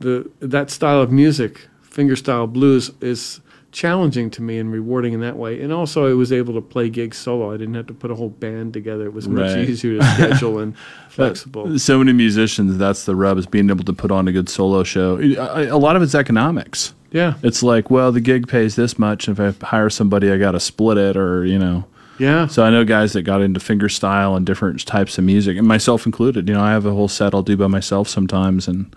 the 0.00 0.30
that 0.40 0.70
style 0.70 1.00
of 1.02 1.10
music, 1.10 1.66
fingerstyle 1.88 2.50
blues, 2.52 2.90
is 3.00 3.40
challenging 3.70 4.30
to 4.30 4.40
me 4.42 4.58
and 4.58 4.72
rewarding 4.72 5.12
in 5.12 5.20
that 5.20 5.36
way. 5.36 5.60
And 5.60 5.72
also, 5.72 6.08
I 6.10 6.14
was 6.14 6.32
able 6.32 6.54
to 6.54 6.60
play 6.60 6.88
gigs 6.88 7.18
solo. 7.18 7.52
I 7.52 7.58
didn't 7.58 7.74
have 7.74 7.86
to 7.88 7.94
put 7.94 8.10
a 8.10 8.14
whole 8.14 8.30
band 8.30 8.72
together. 8.72 9.04
It 9.04 9.12
was 9.12 9.28
much 9.28 9.54
Right. 9.54 9.68
easier 9.68 9.98
to 9.98 10.04
schedule 10.14 10.58
and 10.58 10.74
flexible. 11.10 11.78
So 11.78 11.98
many 11.98 12.12
musicians, 12.14 12.78
that's 12.78 13.04
the 13.04 13.14
rub, 13.14 13.36
is 13.38 13.46
being 13.46 13.68
able 13.68 13.84
to 13.84 13.92
put 13.92 14.10
on 14.10 14.26
a 14.26 14.32
good 14.32 14.48
solo 14.48 14.84
show. 14.84 15.18
A 15.20 15.76
lot 15.76 15.96
of 15.96 16.02
it's 16.02 16.14
economics. 16.14 16.94
Yeah, 17.10 17.34
It's 17.42 17.62
like, 17.62 17.90
well, 17.90 18.12
the 18.12 18.20
gig 18.20 18.48
pays 18.48 18.76
this 18.76 18.98
much. 18.98 19.28
If 19.28 19.40
I 19.40 19.54
hire 19.64 19.88
somebody, 19.90 20.30
I 20.30 20.36
got 20.36 20.52
to 20.52 20.60
split 20.60 20.98
it, 20.98 21.16
or 21.16 21.44
you 21.44 21.58
know. 21.58 21.84
yeah. 22.18 22.46
So 22.48 22.62
I 22.64 22.70
know 22.70 22.84
guys 22.84 23.14
that 23.14 23.22
got 23.22 23.40
into 23.42 23.60
fingerstyle 23.60 24.36
and 24.36 24.44
different 24.44 24.84
types 24.86 25.16
of 25.16 25.24
music, 25.24 25.56
and 25.56 25.66
myself 25.66 26.04
included. 26.04 26.48
You 26.48 26.54
know, 26.54 26.60
I 26.62 26.70
have 26.72 26.84
a 26.86 26.92
whole 26.92 27.08
set 27.08 27.32
I'll 27.34 27.42
do 27.42 27.56
by 27.56 27.66
myself 27.66 28.08
sometimes, 28.08 28.68
and 28.68 28.94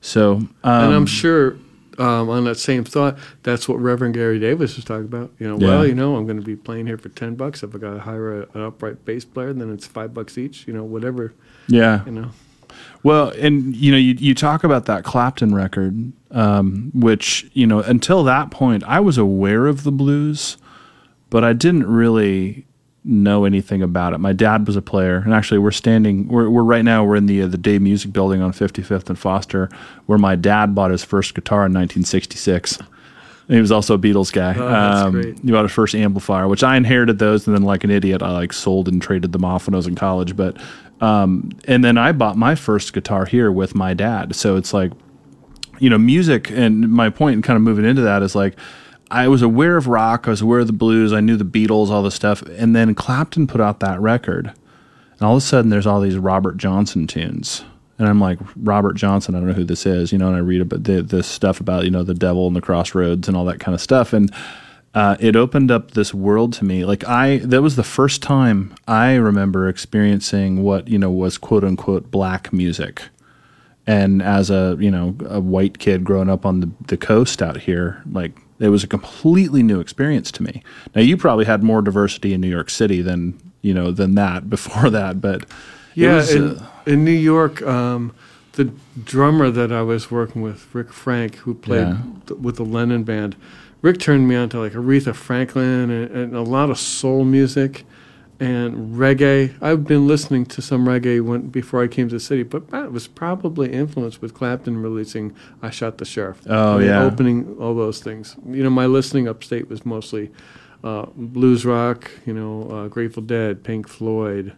so. 0.00 0.34
Um, 0.36 0.50
and 0.64 0.94
I'm 0.94 1.06
sure 1.06 1.56
um, 1.98 2.28
on 2.30 2.44
that 2.44 2.54
same 2.56 2.84
thought, 2.84 3.18
that's 3.42 3.68
what 3.68 3.78
Reverend 3.80 4.14
Gary 4.14 4.38
Davis 4.38 4.76
was 4.76 4.84
talking 4.84 5.04
about. 5.04 5.32
You 5.38 5.48
know, 5.48 5.58
Yeah. 5.58 5.68
well, 5.68 5.86
you 5.86 5.94
know, 5.94 6.16
I'm 6.16 6.24
going 6.26 6.38
to 6.38 6.44
be 6.44 6.56
playing 6.56 6.86
here 6.86 6.98
for 6.98 7.10
ten 7.10 7.34
bucks. 7.34 7.62
If 7.62 7.74
I 7.74 7.78
got 7.78 7.94
to 7.94 8.00
hire 8.00 8.42
a, 8.42 8.46
an 8.54 8.62
upright 8.62 9.04
bass 9.04 9.24
player, 9.24 9.52
then 9.52 9.72
it's 9.72 9.86
five 9.86 10.14
bucks 10.14 10.38
each. 10.38 10.66
You 10.66 10.72
know, 10.72 10.84
whatever. 10.84 11.34
yeah. 11.68 12.04
You 12.06 12.12
know. 12.12 12.30
Well, 13.02 13.30
and 13.30 13.74
you 13.74 13.90
know, 13.90 13.98
you 13.98 14.14
you 14.14 14.34
talk 14.34 14.62
about 14.64 14.86
that 14.86 15.04
Clapton 15.04 15.54
record, 15.54 16.12
um, 16.30 16.90
which 16.94 17.50
you 17.52 17.66
know, 17.66 17.80
until 17.80 18.22
that 18.24 18.50
point, 18.50 18.84
I 18.84 19.00
was 19.00 19.18
aware 19.18 19.66
of 19.66 19.82
the 19.82 19.90
blues, 19.90 20.56
but 21.30 21.42
I 21.42 21.52
didn't 21.52 21.86
really 21.86 22.66
know 23.04 23.44
anything 23.44 23.82
about 23.82 24.12
it. 24.12 24.18
My 24.18 24.32
dad 24.32 24.66
was 24.66 24.76
a 24.76 24.82
player, 24.82 25.16
and 25.16 25.32
actually, 25.32 25.58
we're 25.58 25.70
standing. 25.70 26.28
We're, 26.28 26.48
we're 26.50 26.62
right 26.62 26.84
now. 26.84 27.04
We're 27.04 27.16
in 27.16 27.26
the 27.26 27.42
uh, 27.42 27.46
the 27.46 27.58
Day 27.58 27.78
Music 27.78 28.12
Building 28.12 28.42
on 28.42 28.52
55th 28.52 29.08
and 29.08 29.18
Foster, 29.18 29.68
where 30.06 30.18
my 30.18 30.36
dad 30.36 30.74
bought 30.74 30.90
his 30.90 31.04
first 31.04 31.34
guitar 31.34 31.60
in 31.60 31.72
1966. 31.72 32.78
He 33.48 33.60
was 33.60 33.72
also 33.72 33.94
a 33.94 33.98
Beatles 33.98 34.32
guy. 34.32 34.54
Oh, 34.56 35.08
um. 35.08 35.22
He 35.42 35.50
bought 35.50 35.64
his 35.64 35.72
first 35.72 35.94
amplifier, 35.94 36.46
which 36.46 36.62
I 36.62 36.76
inherited 36.76 37.18
those, 37.18 37.46
and 37.46 37.56
then 37.56 37.62
like 37.62 37.82
an 37.82 37.90
idiot, 37.90 38.22
I 38.22 38.30
like 38.30 38.52
sold 38.52 38.86
and 38.86 39.02
traded 39.02 39.32
them 39.32 39.44
off 39.44 39.66
when 39.66 39.74
I 39.74 39.78
was 39.78 39.86
in 39.86 39.96
college. 39.96 40.36
But 40.36 40.56
um, 41.00 41.50
and 41.66 41.82
then 41.82 41.98
I 41.98 42.12
bought 42.12 42.36
my 42.36 42.54
first 42.54 42.92
guitar 42.92 43.24
here 43.24 43.50
with 43.50 43.74
my 43.74 43.94
dad. 43.94 44.36
So 44.36 44.56
it's 44.56 44.72
like, 44.72 44.92
you 45.78 45.90
know, 45.90 45.98
music. 45.98 46.50
And 46.50 46.90
my 46.90 47.10
point, 47.10 47.42
kind 47.42 47.56
of 47.56 47.62
moving 47.62 47.84
into 47.84 48.02
that, 48.02 48.22
is 48.22 48.34
like. 48.34 48.56
I 49.10 49.28
was 49.28 49.42
aware 49.42 49.76
of 49.76 49.88
rock. 49.88 50.26
I 50.26 50.30
was 50.30 50.40
aware 50.40 50.60
of 50.60 50.66
the 50.66 50.72
blues. 50.72 51.12
I 51.12 51.20
knew 51.20 51.36
the 51.36 51.44
Beatles, 51.44 51.90
all 51.90 52.02
this 52.02 52.14
stuff. 52.14 52.42
And 52.42 52.76
then 52.76 52.94
Clapton 52.94 53.46
put 53.46 53.60
out 53.60 53.80
that 53.80 54.00
record, 54.00 54.46
and 54.46 55.22
all 55.22 55.32
of 55.32 55.38
a 55.38 55.46
sudden, 55.46 55.70
there's 55.70 55.86
all 55.86 56.00
these 56.00 56.16
Robert 56.16 56.56
Johnson 56.56 57.06
tunes. 57.06 57.64
And 57.98 58.08
I'm 58.08 58.20
like, 58.20 58.38
Robert 58.56 58.94
Johnson, 58.94 59.34
I 59.34 59.38
don't 59.38 59.48
know 59.48 59.54
who 59.54 59.64
this 59.64 59.84
is, 59.84 60.10
you 60.10 60.16
know, 60.16 60.28
and 60.28 60.36
I 60.36 60.38
read 60.38 60.62
about 60.62 60.84
the, 60.84 61.02
this 61.02 61.26
stuff 61.26 61.60
about, 61.60 61.84
you 61.84 61.90
know, 61.90 62.02
the 62.02 62.14
devil 62.14 62.46
and 62.46 62.56
the 62.56 62.62
crossroads 62.62 63.28
and 63.28 63.36
all 63.36 63.44
that 63.44 63.60
kind 63.60 63.74
of 63.74 63.80
stuff. 63.82 64.14
And 64.14 64.32
uh, 64.94 65.16
it 65.20 65.36
opened 65.36 65.70
up 65.70 65.90
this 65.90 66.14
world 66.14 66.54
to 66.54 66.64
me. 66.64 66.86
Like, 66.86 67.06
I, 67.06 67.38
that 67.38 67.60
was 67.60 67.76
the 67.76 67.82
first 67.82 68.22
time 68.22 68.74
I 68.88 69.16
remember 69.16 69.68
experiencing 69.68 70.62
what, 70.62 70.88
you 70.88 70.98
know, 70.98 71.10
was 71.10 71.36
quote 71.36 71.62
unquote 71.62 72.10
black 72.10 72.54
music. 72.54 73.02
And 73.86 74.22
as 74.22 74.50
a, 74.50 74.78
you 74.80 74.90
know, 74.90 75.14
a 75.26 75.40
white 75.40 75.78
kid 75.78 76.02
growing 76.02 76.30
up 76.30 76.46
on 76.46 76.60
the, 76.60 76.70
the 76.86 76.96
coast 76.96 77.42
out 77.42 77.58
here, 77.58 78.02
like, 78.10 78.32
it 78.60 78.68
was 78.68 78.84
a 78.84 78.86
completely 78.86 79.62
new 79.62 79.80
experience 79.80 80.30
to 80.32 80.42
me. 80.42 80.62
Now, 80.94 81.00
you 81.00 81.16
probably 81.16 81.46
had 81.46 81.62
more 81.62 81.82
diversity 81.82 82.32
in 82.34 82.40
New 82.40 82.48
York 82.50 82.70
City 82.70 83.00
than, 83.02 83.36
you 83.62 83.74
know, 83.74 83.90
than 83.90 84.14
that 84.14 84.48
before 84.56 84.90
that, 84.90 85.20
but. 85.20 85.44
Yeah, 85.94 86.16
was, 86.16 86.32
in, 86.34 86.58
uh, 86.58 86.66
in 86.86 87.04
New 87.04 87.10
York, 87.10 87.60
um, 87.62 88.12
the 88.52 88.70
drummer 89.02 89.50
that 89.50 89.72
I 89.72 89.82
was 89.82 90.10
working 90.10 90.42
with, 90.42 90.72
Rick 90.72 90.92
Frank, 90.92 91.36
who 91.36 91.54
played 91.54 91.88
Yeah. 91.88 91.96
th- 92.26 92.40
with 92.40 92.56
the 92.56 92.64
Lennon 92.64 93.02
band, 93.02 93.34
Rick 93.82 93.98
turned 93.98 94.28
me 94.28 94.36
on 94.36 94.48
to 94.50 94.60
like 94.60 94.72
Aretha 94.72 95.14
Franklin 95.14 95.90
and, 95.90 96.10
and 96.10 96.36
a 96.36 96.42
lot 96.42 96.70
of 96.70 96.78
soul 96.78 97.24
music 97.24 97.84
and 98.40 98.94
reggae. 98.96 99.54
I've 99.60 99.84
been 99.84 100.06
listening 100.08 100.46
to 100.46 100.62
some 100.62 100.86
reggae 100.86 101.20
when, 101.22 101.48
before 101.48 101.82
I 101.82 101.86
came 101.88 102.08
to 102.08 102.14
the 102.16 102.20
city, 102.20 102.42
but 102.42 102.70
that 102.70 102.90
was 102.90 103.06
probably 103.06 103.70
influenced 103.72 104.20
with 104.22 104.32
Clapton 104.34 104.82
releasing 104.82 105.34
"I 105.62 105.70
Shot 105.70 105.98
the 105.98 106.04
Sheriff." 106.04 106.40
Oh, 106.48 106.78
yeah. 106.78 107.02
opening 107.04 107.56
all 107.60 107.74
those 107.74 108.00
things. 108.00 108.36
You 108.46 108.62
know, 108.64 108.70
my 108.70 108.86
listening 108.86 109.28
upstate 109.28 109.68
was 109.68 109.84
mostly 109.84 110.30
uh, 110.82 111.06
blues 111.14 111.64
rock. 111.66 112.10
You 112.26 112.32
know, 112.32 112.62
uh, 112.70 112.88
Grateful 112.88 113.22
Dead, 113.22 113.62
Pink 113.62 113.86
Floyd. 113.88 114.54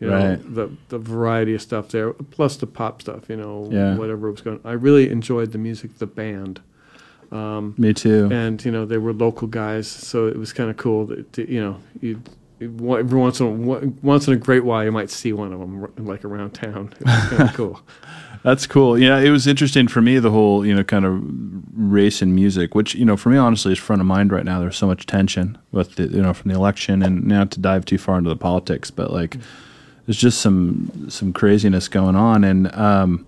You 0.00 0.08
know, 0.08 0.16
Right. 0.30 0.54
the 0.54 0.70
the 0.88 0.98
variety 0.98 1.54
of 1.54 1.60
stuff 1.62 1.88
there, 1.88 2.12
plus 2.12 2.56
the 2.56 2.66
pop 2.68 3.02
stuff. 3.02 3.28
You 3.28 3.36
know, 3.36 3.68
Yeah. 3.70 3.96
whatever 3.96 4.30
was 4.30 4.40
going. 4.40 4.60
I 4.64 4.72
really 4.72 5.10
enjoyed 5.10 5.50
the 5.52 5.58
music, 5.58 5.98
the 5.98 6.06
band 6.06 6.60
Me 7.76 7.92
too. 7.92 8.28
and 8.32 8.64
you 8.64 8.70
know 8.70 8.86
they 8.86 8.96
were 8.98 9.12
local 9.12 9.48
guys, 9.48 9.86
so 9.88 10.26
it 10.28 10.36
was 10.38 10.52
kind 10.52 10.70
of 10.70 10.76
cool. 10.76 11.06
That, 11.06 11.32
to, 11.34 11.50
you 11.52 11.60
know, 11.60 11.76
you 12.00 12.22
every 12.60 13.18
once 13.18 13.40
in 13.40 13.46
a 13.46 13.50
once 14.02 14.26
in 14.26 14.34
a 14.34 14.36
great 14.36 14.64
while 14.64 14.84
you 14.84 14.92
might 14.92 15.10
see 15.10 15.32
one 15.32 15.52
of 15.52 15.60
them 15.60 15.92
like 15.98 16.24
around 16.24 16.52
town. 16.52 16.94
It 17.00 17.04
kind 17.06 17.42
of 17.42 17.54
cool. 17.54 17.80
That's 18.42 18.66
cool. 18.66 18.98
Yeah, 18.98 19.18
it 19.18 19.30
was 19.30 19.46
interesting 19.46 19.88
for 19.88 20.00
me 20.00 20.18
the 20.18 20.30
whole 20.30 20.64
you 20.64 20.74
know 20.74 20.84
kind 20.84 21.04
of 21.04 21.20
race 21.74 22.22
in 22.22 22.34
music, 22.34 22.74
which 22.74 22.94
you 22.94 23.04
know 23.04 23.16
for 23.16 23.30
me 23.30 23.36
honestly 23.36 23.72
is 23.72 23.78
front 23.78 24.00
of 24.00 24.06
mind 24.06 24.32
right 24.32 24.44
now. 24.44 24.60
There's 24.60 24.76
so 24.76 24.86
much 24.86 25.06
tension 25.06 25.58
with 25.72 25.96
the 25.96 26.04
you 26.04 26.22
know 26.22 26.32
from 26.32 26.50
the 26.50 26.56
election, 26.56 27.02
and 27.02 27.26
not 27.26 27.50
to 27.52 27.60
dive 27.60 27.84
too 27.84 27.98
far 27.98 28.18
into 28.18 28.30
the 28.30 28.36
politics, 28.36 28.90
but 28.90 29.12
like 29.12 29.36
there's 30.06 30.18
just 30.18 30.40
some 30.40 31.10
some 31.10 31.32
craziness 31.32 31.88
going 31.88 32.16
on, 32.16 32.44
and 32.44 32.74
um, 32.74 33.26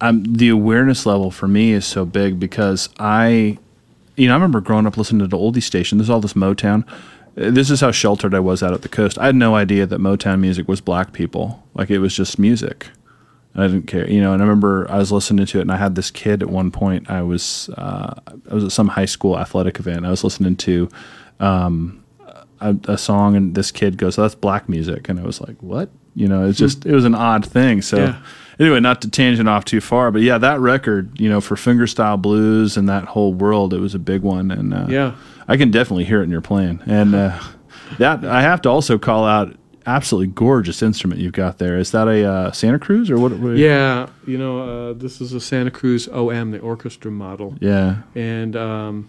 I'm, 0.00 0.24
the 0.24 0.48
awareness 0.48 1.06
level 1.06 1.30
for 1.30 1.48
me 1.48 1.72
is 1.72 1.84
so 1.84 2.04
big 2.04 2.38
because 2.38 2.88
I, 2.98 3.58
you 4.16 4.26
know, 4.26 4.32
I 4.32 4.36
remember 4.36 4.60
growing 4.60 4.86
up 4.86 4.96
listening 4.96 5.20
to 5.20 5.26
the 5.28 5.38
oldie 5.38 5.62
station. 5.62 5.98
There's 5.98 6.10
all 6.10 6.20
this 6.20 6.34
Motown. 6.34 6.84
This 7.34 7.70
is 7.70 7.80
how 7.80 7.90
sheltered 7.92 8.34
I 8.34 8.40
was 8.40 8.62
out 8.62 8.74
at 8.74 8.82
the 8.82 8.88
coast. 8.88 9.18
I 9.18 9.26
had 9.26 9.34
no 9.36 9.54
idea 9.54 9.86
that 9.86 10.00
Motown 10.00 10.40
music 10.40 10.68
was 10.68 10.80
black 10.80 11.12
people. 11.12 11.62
Like 11.74 11.90
it 11.90 11.98
was 11.98 12.14
just 12.14 12.38
music. 12.38 12.88
I 13.54 13.66
didn't 13.66 13.86
care, 13.86 14.08
you 14.08 14.20
know. 14.20 14.32
And 14.32 14.42
I 14.42 14.46
remember 14.46 14.86
I 14.90 14.98
was 14.98 15.12
listening 15.12 15.44
to 15.46 15.58
it, 15.58 15.62
and 15.62 15.72
I 15.72 15.76
had 15.76 15.94
this 15.94 16.10
kid 16.10 16.42
at 16.42 16.48
one 16.50 16.70
point. 16.70 17.10
I 17.10 17.22
was 17.22 17.68
uh, 17.76 18.14
I 18.50 18.54
was 18.54 18.64
at 18.64 18.72
some 18.72 18.88
high 18.88 19.04
school 19.06 19.38
athletic 19.38 19.78
event. 19.78 20.06
I 20.06 20.10
was 20.10 20.24
listening 20.24 20.56
to 20.56 20.88
um, 21.40 22.02
a, 22.60 22.76
a 22.84 22.98
song, 22.98 23.36
and 23.36 23.54
this 23.54 23.70
kid 23.70 23.98
goes, 23.98 24.18
"Oh, 24.18 24.22
"That's 24.22 24.34
black 24.34 24.68
music," 24.68 25.08
and 25.08 25.18
I 25.20 25.24
was 25.24 25.40
like, 25.40 25.56
"What?" 25.60 25.90
You 26.14 26.28
know, 26.28 26.46
it's 26.48 26.58
just 26.58 26.86
it 26.86 26.94
was 26.94 27.04
an 27.04 27.14
odd 27.14 27.44
thing. 27.44 27.82
So 27.82 27.96
Yeah. 27.98 28.16
anyway, 28.58 28.80
not 28.80 29.00
to 29.02 29.10
tangent 29.10 29.48
off 29.48 29.64
too 29.64 29.80
far, 29.80 30.10
but 30.10 30.20
yeah, 30.22 30.36
that 30.38 30.60
record, 30.60 31.18
you 31.18 31.28
know, 31.30 31.40
for 31.40 31.54
fingerstyle 31.56 32.20
blues 32.20 32.76
and 32.76 32.88
that 32.88 33.04
whole 33.04 33.32
world, 33.34 33.72
it 33.74 33.78
was 33.80 33.94
a 33.94 33.98
big 33.98 34.20
one, 34.22 34.50
and 34.50 34.74
uh, 34.74 34.86
Yeah. 34.88 35.14
I 35.48 35.56
can 35.56 35.70
definitely 35.70 36.04
hear 36.04 36.20
it 36.20 36.24
in 36.24 36.30
your 36.30 36.40
playing. 36.40 36.82
And 36.86 37.14
uh, 37.14 37.38
that 37.98 38.24
I 38.24 38.42
have 38.42 38.62
to 38.62 38.68
also 38.68 38.98
call 38.98 39.24
out 39.24 39.56
absolutely 39.86 40.32
gorgeous 40.32 40.82
instrument 40.82 41.20
you've 41.20 41.32
got 41.32 41.58
there. 41.58 41.78
Is 41.78 41.90
that 41.92 42.08
a 42.08 42.24
uh, 42.24 42.52
Santa 42.52 42.78
Cruz 42.78 43.10
or 43.10 43.18
what? 43.18 43.32
what 43.38 43.56
Yeah, 43.56 44.08
you 44.26 44.38
know, 44.38 44.90
uh, 44.90 44.92
this 44.92 45.20
is 45.20 45.32
a 45.32 45.40
Santa 45.40 45.70
Cruz 45.70 46.08
OM, 46.08 46.50
the 46.50 46.60
orchestra 46.60 47.10
model, 47.10 47.56
yeah, 47.60 48.02
and 48.14 48.56
um, 48.56 49.08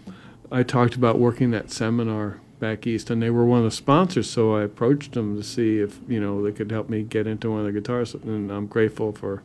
I 0.50 0.62
talked 0.62 0.94
about 0.94 1.18
working 1.18 1.50
that 1.52 1.70
seminar 1.70 2.40
back 2.60 2.86
east, 2.86 3.10
and 3.10 3.22
they 3.22 3.30
were 3.30 3.44
one 3.44 3.58
of 3.58 3.64
the 3.64 3.70
sponsors. 3.70 4.28
So 4.30 4.56
I 4.56 4.62
approached 4.62 5.12
them 5.12 5.36
to 5.36 5.42
see 5.42 5.78
if 5.78 5.98
you 6.08 6.20
know 6.20 6.42
they 6.42 6.52
could 6.52 6.70
help 6.70 6.88
me 6.88 7.02
get 7.02 7.26
into 7.26 7.50
one 7.50 7.60
of 7.60 7.66
the 7.66 7.72
guitars, 7.72 8.14
and 8.14 8.50
I'm 8.50 8.66
grateful 8.66 9.12
for 9.12 9.42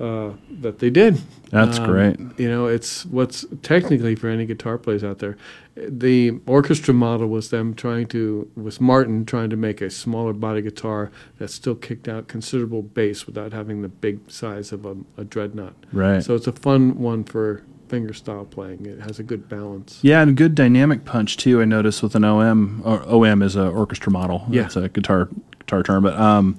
uh, 0.00 0.30
that 0.60 0.78
they 0.78 0.90
did. 0.90 1.20
That's 1.50 1.78
Um, 1.78 1.86
great. 1.86 2.16
You 2.38 2.48
know, 2.50 2.66
it's 2.66 3.06
what's 3.06 3.46
technically 3.62 4.14
for 4.14 4.28
any 4.28 4.46
guitar 4.46 4.78
players 4.78 5.02
out 5.04 5.18
there. 5.20 5.36
The 5.76 6.38
orchestra 6.46 6.94
model 6.94 7.28
was 7.28 7.50
them 7.50 7.74
trying 7.74 8.06
to, 8.08 8.50
was 8.56 8.80
Martin 8.80 9.24
trying 9.26 9.50
to 9.50 9.56
make 9.56 9.80
a 9.80 9.90
smaller 9.90 10.32
body 10.32 10.62
guitar 10.62 11.10
that 11.38 11.48
still 11.50 11.74
kicked 11.74 12.08
out 12.08 12.28
considerable 12.28 12.82
bass 12.82 13.26
without 13.26 13.52
having 13.52 13.82
the 13.82 13.88
big 13.88 14.30
size 14.30 14.72
of 14.72 14.86
a, 14.86 14.96
a 15.18 15.24
dreadnought. 15.24 15.74
Right. 15.92 16.22
So 16.24 16.34
it's 16.34 16.46
a 16.46 16.52
fun 16.52 16.98
one 16.98 17.24
for 17.24 17.62
fingerstyle 17.88 18.48
playing. 18.50 18.84
It 18.86 19.00
has 19.00 19.18
a 19.18 19.22
good 19.22 19.48
balance. 19.48 19.98
Yeah, 20.02 20.20
and 20.22 20.36
good 20.36 20.54
dynamic 20.54 21.04
punch 21.04 21.36
too. 21.36 21.60
I 21.60 21.64
noticed 21.66 22.02
with 22.02 22.14
an 22.16 22.24
OM 22.24 22.82
or 22.84 23.02
OM 23.08 23.42
is 23.42 23.54
an 23.54 23.68
orchestra 23.68 24.10
model. 24.10 24.46
Yeah. 24.50 24.64
it's 24.66 24.76
a 24.76 24.88
guitar 24.88 25.28
guitar 25.60 25.82
term, 25.82 26.02
but 26.04 26.18
um, 26.18 26.58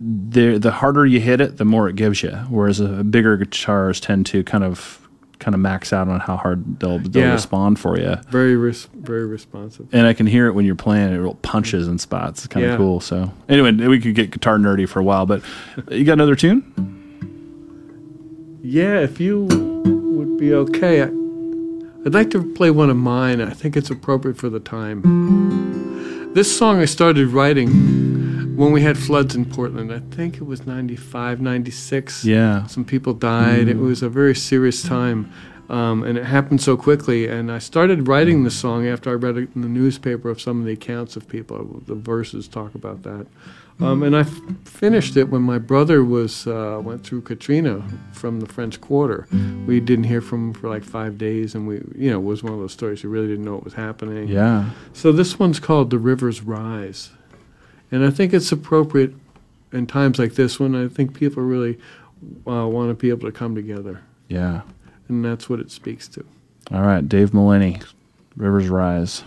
the 0.00 0.58
the 0.58 0.70
harder 0.70 1.04
you 1.06 1.20
hit 1.20 1.40
it, 1.40 1.58
the 1.58 1.64
more 1.64 1.88
it 1.88 1.96
gives 1.96 2.22
you. 2.22 2.30
Whereas 2.48 2.80
a 2.80 3.04
bigger 3.04 3.36
guitars 3.36 4.00
tend 4.00 4.26
to 4.26 4.42
kind 4.44 4.64
of 4.64 4.96
kind 5.38 5.54
of 5.54 5.60
max 5.60 5.90
out 5.92 6.06
on 6.08 6.20
how 6.20 6.36
hard 6.36 6.80
they'll 6.80 6.98
they'll 6.98 7.22
Yeah. 7.22 7.32
respond 7.32 7.78
for 7.78 7.98
you. 7.98 8.16
Very, 8.28 8.56
res- 8.56 8.88
very 8.94 9.24
responsive. 9.26 9.86
And 9.92 10.06
I 10.06 10.12
can 10.12 10.26
hear 10.26 10.46
it 10.46 10.52
when 10.54 10.64
you're 10.66 10.74
playing. 10.74 11.12
It 11.14 11.16
real 11.18 11.34
punches 11.42 11.88
in 11.88 11.98
spots. 11.98 12.40
It's 12.44 12.46
kind 12.46 12.64
of 12.66 12.72
Yeah. 12.72 12.76
cool. 12.76 13.00
So 13.00 13.32
anyway, 13.48 13.72
we 13.72 13.98
could 14.00 14.14
get 14.14 14.30
guitar 14.32 14.58
nerdy 14.58 14.86
for 14.88 15.00
a 15.00 15.02
while, 15.04 15.24
but 15.26 15.42
you 15.90 16.04
got 16.04 16.12
another 16.14 16.34
tune? 16.36 16.62
Yeah, 18.62 19.00
if 19.00 19.18
you 19.20 19.44
would 19.44 20.36
be 20.38 20.52
okay, 20.52 21.02
I, 21.02 21.06
I'd 22.04 22.12
like 22.14 22.30
to 22.30 22.42
play 22.54 22.70
one 22.70 22.90
of 22.90 22.96
mine. 22.98 23.40
I 23.40 23.50
think 23.50 23.76
it's 23.76 23.90
appropriate 23.90 24.36
for 24.36 24.50
the 24.50 24.60
time. 24.60 26.32
This 26.34 26.54
song 26.56 26.78
I 26.80 26.84
started 26.84 27.28
writing 27.28 28.09
when 28.60 28.72
we 28.72 28.82
had 28.82 28.98
floods 28.98 29.34
in 29.34 29.46
Portland. 29.46 29.90
I 29.90 30.00
think 30.14 30.36
it 30.36 30.44
was 30.44 30.66
95, 30.66 31.40
96. 31.40 32.26
Yeah. 32.26 32.66
Some 32.66 32.84
people 32.84 33.14
died. 33.14 33.68
It 33.68 33.78
was 33.78 34.02
a 34.02 34.08
very 34.10 34.34
serious 34.34 34.82
time. 34.82 35.32
Um, 35.70 36.02
and 36.02 36.18
it 36.18 36.26
happened 36.26 36.60
so 36.60 36.76
quickly. 36.76 37.26
And 37.26 37.50
I 37.50 37.58
started 37.58 38.06
writing 38.06 38.44
the 38.44 38.50
song 38.50 38.86
after 38.86 39.08
I 39.08 39.14
read 39.14 39.38
it 39.38 39.48
in 39.54 39.62
the 39.62 39.68
newspaper 39.68 40.28
of 40.28 40.42
some 40.42 40.60
of 40.60 40.66
the 40.66 40.72
accounts 40.72 41.16
of 41.16 41.26
people. 41.26 41.80
The 41.86 41.94
verses 41.94 42.48
talk 42.48 42.74
about 42.74 43.02
that. 43.04 43.26
Um, 43.80 44.02
and 44.02 44.14
I 44.14 44.20
f- 44.20 44.40
finished 44.66 45.16
it 45.16 45.30
when 45.30 45.40
my 45.40 45.56
brother 45.56 46.04
was 46.04 46.46
uh, 46.46 46.82
went 46.84 47.02
through 47.02 47.22
Katrina 47.22 47.82
from 48.12 48.40
the 48.40 48.46
French 48.46 48.78
Quarter. 48.78 49.26
We 49.66 49.80
didn't 49.80 50.04
hear 50.04 50.20
from 50.20 50.48
him 50.48 50.52
for 50.52 50.68
like 50.68 50.84
five 50.84 51.16
days, 51.16 51.54
and 51.54 51.66
we, 51.66 51.76
you 51.96 52.10
know, 52.10 52.18
it 52.18 52.24
was 52.24 52.42
one 52.42 52.52
of 52.52 52.58
those 52.58 52.72
stories. 52.74 53.02
You 53.02 53.08
really 53.08 53.28
didn't 53.28 53.46
know 53.46 53.54
what 53.54 53.64
was 53.64 53.72
happening. 53.72 54.28
Yeah. 54.28 54.68
So 54.92 55.12
this 55.12 55.38
one's 55.38 55.60
called 55.60 55.88
"The 55.88 55.98
Rivers 55.98 56.42
Rise," 56.42 57.12
and 57.92 58.04
I 58.04 58.10
think 58.10 58.32
it's 58.32 58.52
appropriate 58.52 59.14
in 59.72 59.86
times 59.86 60.18
like 60.18 60.34
this 60.34 60.58
when 60.58 60.74
I 60.74 60.88
think 60.88 61.14
people 61.14 61.42
really 61.42 61.78
uh, 62.46 62.66
want 62.66 62.90
to 62.90 62.94
be 62.94 63.08
able 63.10 63.26
to 63.28 63.32
come 63.32 63.54
together, 63.54 64.00
Yeah. 64.28 64.62
and 65.08 65.24
that's 65.24 65.48
what 65.48 65.60
it 65.60 65.70
speaks 65.70 66.08
to. 66.08 66.24
All 66.72 66.82
right, 66.82 67.06
Dave 67.08 67.30
Mullany, 67.30 67.82
Rivers 68.36 68.68
Rise. 68.68 69.24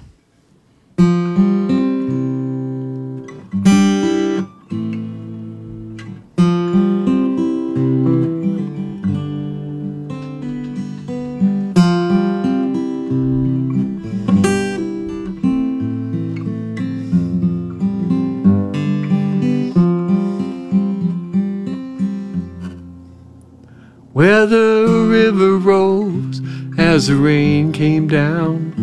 Where 24.34 24.48
the 24.48 25.06
river 25.12 25.60
rose 25.60 26.42
as 26.76 27.06
the 27.06 27.16
rain 27.16 27.72
came 27.72 28.08
down. 28.08 28.74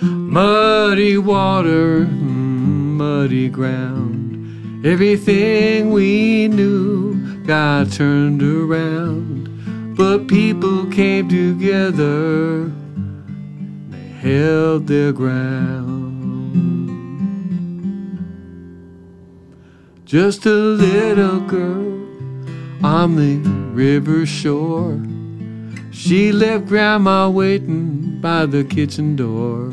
Muddy 0.00 1.18
water, 1.18 2.06
muddy 2.06 3.48
ground. 3.48 4.86
Everything 4.86 5.90
we 5.90 6.46
knew 6.46 7.16
got 7.46 7.90
turned 7.90 8.44
around. 8.44 9.96
But 9.96 10.28
people 10.28 10.86
came 10.86 11.28
together, 11.28 12.70
they 13.90 14.08
held 14.20 14.86
their 14.86 15.10
ground. 15.10 16.12
Just 20.04 20.46
a 20.46 20.54
little 20.54 21.40
girl 21.40 22.06
on 22.84 23.16
the 23.16 23.51
river 23.72 24.26
shore. 24.26 25.00
She 25.90 26.30
left 26.32 26.66
Grandma 26.66 27.28
waiting 27.30 28.20
by 28.20 28.46
the 28.46 28.64
kitchen 28.64 29.16
door. 29.16 29.72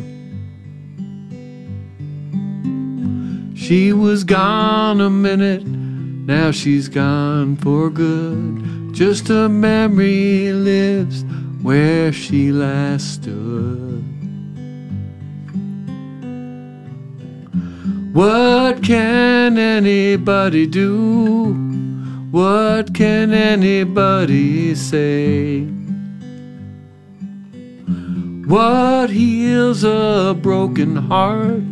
She 3.56 3.94
was 3.94 4.24
gone 4.24 5.02
a 5.02 5.10
minute, 5.10 5.66
now 5.66 6.52
she's 6.52 6.88
gone 6.88 7.56
for 7.58 7.90
good. 7.90 8.94
Just 8.94 9.30
a 9.30 9.48
memory 9.48 10.52
lives 10.54 11.24
where 11.62 12.12
she 12.12 12.52
last 12.52 13.22
stood. 13.22 14.04
What 18.14 18.82
can 18.82 19.58
anybody 19.58 20.66
do? 20.66 21.89
What 22.32 22.94
can 22.94 23.34
anybody 23.34 24.76
say? 24.76 25.62
What 28.46 29.10
heals 29.10 29.84
a 29.84 30.38
broken 30.40 30.96
heart 30.96 31.64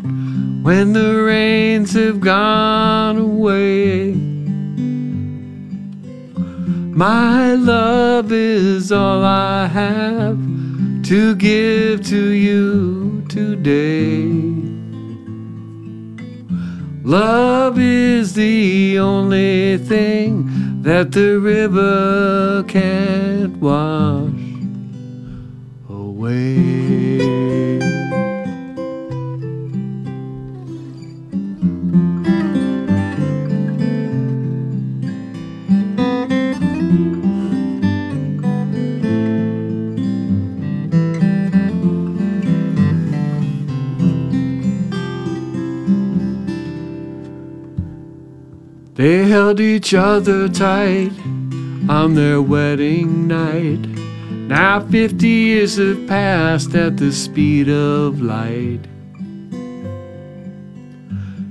when 0.64 0.94
the 0.94 1.22
rains 1.24 1.94
have 1.94 2.20
gone 2.22 3.18
away? 3.18 4.14
My 6.96 7.54
love 7.54 8.32
is 8.32 8.92
all 8.92 9.24
I 9.24 9.68
have 9.68 10.40
to 11.04 11.36
give 11.36 12.04
to 12.08 12.30
you 12.30 13.24
today. 13.30 14.77
Love 17.08 17.80
is 17.80 18.34
the 18.34 19.00
only 19.00 19.78
thing 19.78 20.82
that 20.82 21.14
the 21.14 21.40
river 21.40 22.66
can't 22.68 23.56
wash 23.62 24.30
away. 25.90 27.57
They 49.08 49.24
held 49.24 49.62
each 49.62 49.94
other 49.94 50.50
tight 50.50 51.14
on 51.88 52.16
their 52.16 52.42
wedding 52.42 53.26
night. 53.26 53.88
Now 54.50 54.82
50 54.82 55.26
years 55.26 55.78
have 55.78 56.06
passed 56.08 56.76
at 56.76 56.98
the 56.98 57.14
speed 57.14 57.70
of 57.70 58.22
light. 58.22 58.82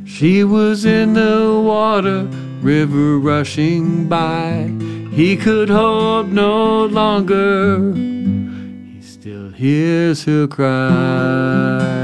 She 0.05 0.45
was 0.45 0.85
in 0.85 1.15
the 1.15 1.59
water, 1.65 2.29
river 2.61 3.19
rushing 3.19 4.07
by. 4.07 4.71
He 5.15 5.35
could 5.35 5.71
hold 5.71 6.31
no 6.31 6.85
longer. 6.85 7.95
He 7.95 9.01
still 9.01 9.49
hears 9.49 10.25
her 10.25 10.47
cry. 10.47 11.96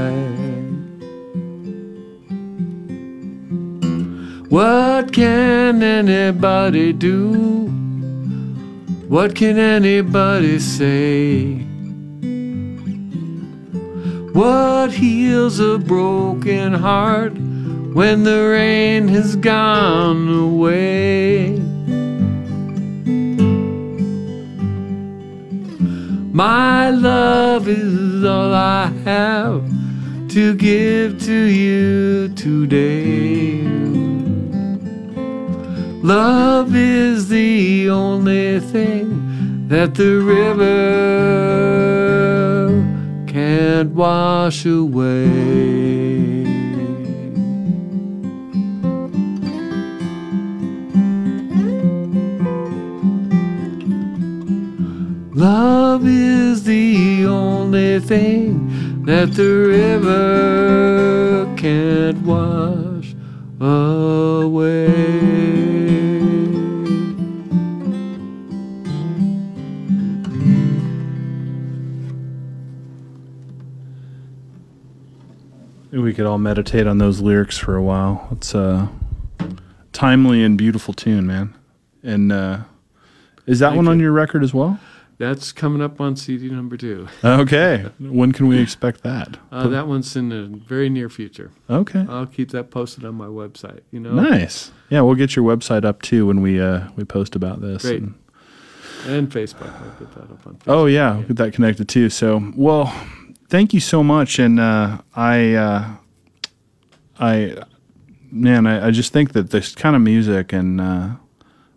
What 4.53 5.11
can 5.11 5.81
anybody 5.81 6.93
do? 6.93 7.65
What 9.07 9.33
can 9.33 9.57
anybody 9.57 10.59
say? 10.59 11.55
What 14.31 14.91
heals 14.91 15.59
a 15.59 15.79
broken 15.79 16.71
heart 16.71 17.33
when 17.33 18.25
the 18.25 18.47
rain 18.51 19.07
has 19.07 19.35
gone 19.37 20.29
away? 20.31 21.57
My 26.31 26.91
love 26.91 27.67
is 27.67 28.23
all 28.23 28.53
I 28.53 28.85
have 29.03 29.63
to 30.29 30.53
give 30.53 31.19
to 31.23 31.33
you 31.33 32.29
today. 32.35 33.72
Love 36.03 36.75
is 36.75 37.29
the 37.29 37.89
only 37.89 38.59
thing 38.59 39.69
that 39.69 39.95
the 39.95 40.17
river 40.17 40.73
can't 43.25 43.89
wash 43.91 44.65
away. 44.65 45.29
Love 55.33 56.05
is 56.05 56.65
the 56.65 57.25
only 57.25 58.01
thing 58.01 59.05
that 59.05 59.33
the 59.35 59.53
river 59.69 61.45
can't 61.55 62.17
wash 62.25 63.15
away. 63.61 65.22
We 76.13 76.17
could 76.17 76.27
all 76.27 76.37
meditate 76.37 76.85
on 76.85 76.99
those 76.99 77.21
lyrics 77.21 77.57
for 77.57 77.75
a 77.75 77.81
while. 77.81 78.27
It's 78.33 78.53
a 78.53 78.87
timely 79.93 80.43
and 80.43 80.55
beautiful 80.55 80.93
tune, 80.93 81.25
man. 81.25 81.55
And 82.03 82.31
uh, 82.31 82.59
is 83.47 83.57
that 83.57 83.69
Thank 83.69 83.77
one 83.77 83.87
on 83.87 83.99
your 83.99 84.11
record 84.11 84.43
as 84.43 84.53
well? 84.53 84.79
That's 85.17 85.51
coming 85.51 85.81
up 85.81 85.99
on 85.99 86.15
CD 86.15 86.51
number 86.51 86.77
two. 86.77 87.07
Okay. 87.23 87.87
when 87.99 88.31
can 88.31 88.45
we 88.45 88.59
expect 88.59 89.01
that? 89.01 89.39
Uh, 89.51 89.67
that 89.69 89.87
one's 89.87 90.15
in 90.15 90.29
the 90.29 90.43
very 90.67 90.87
near 90.87 91.09
future. 91.09 91.49
Okay. 91.67 92.05
I'll 92.07 92.27
keep 92.27 92.51
that 92.51 92.69
posted 92.69 93.05
on 93.05 93.15
my 93.15 93.25
website. 93.25 93.79
You 93.89 93.99
know, 93.99 94.13
Nice. 94.13 94.71
Yeah, 94.91 95.01
we'll 95.01 95.15
get 95.15 95.35
your 95.35 95.43
website 95.43 95.83
up 95.83 96.03
too 96.03 96.27
when 96.27 96.41
we 96.41 96.61
uh, 96.61 96.89
we 96.95 97.05
post 97.05 97.35
about 97.35 97.59
this. 97.59 97.81
Great. 97.81 98.03
And- 98.03 98.13
and 99.07 99.31
Facebook. 99.31 99.73
I'll 99.81 99.89
get 99.99 100.13
that 100.13 100.31
up 100.31 100.45
on. 100.45 100.53
Facebook. 100.57 100.61
Oh 100.67 100.85
yeah, 100.85 101.15
we'll 101.15 101.23
get 101.29 101.37
that 101.37 101.53
connected 101.53 101.89
too. 101.89 102.09
So 102.11 102.53
well, 102.55 102.93
thank 103.49 103.73
you 103.73 103.79
so 103.79 104.03
much, 104.03 104.39
and 104.39 104.59
uh, 104.59 104.99
I, 105.15 105.53
uh, 105.53 105.95
I, 107.19 107.63
man, 108.31 108.65
I, 108.67 108.87
I 108.87 108.91
just 108.91 109.13
think 109.13 109.33
that 109.33 109.51
this 109.51 109.75
kind 109.75 109.95
of 109.95 110.01
music 110.01 110.53
and 110.53 110.81
uh, 110.81 111.09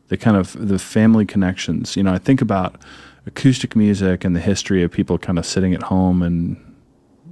the 0.09 0.17
kind 0.17 0.37
of 0.37 0.53
the 0.69 0.79
family 0.79 1.27
connections. 1.27 1.97
You 1.97 2.03
know, 2.03 2.13
I 2.13 2.19
think 2.19 2.41
about 2.41 2.81
acoustic 3.27 3.75
music 3.75 4.25
and 4.25 4.35
the 4.35 4.41
history 4.41 4.83
of 4.83 4.91
people 4.93 5.19
kind 5.19 5.39
of 5.39 5.47
sitting 5.47 5.75
at 5.75 5.85
home 5.85 6.23
and 6.23 6.57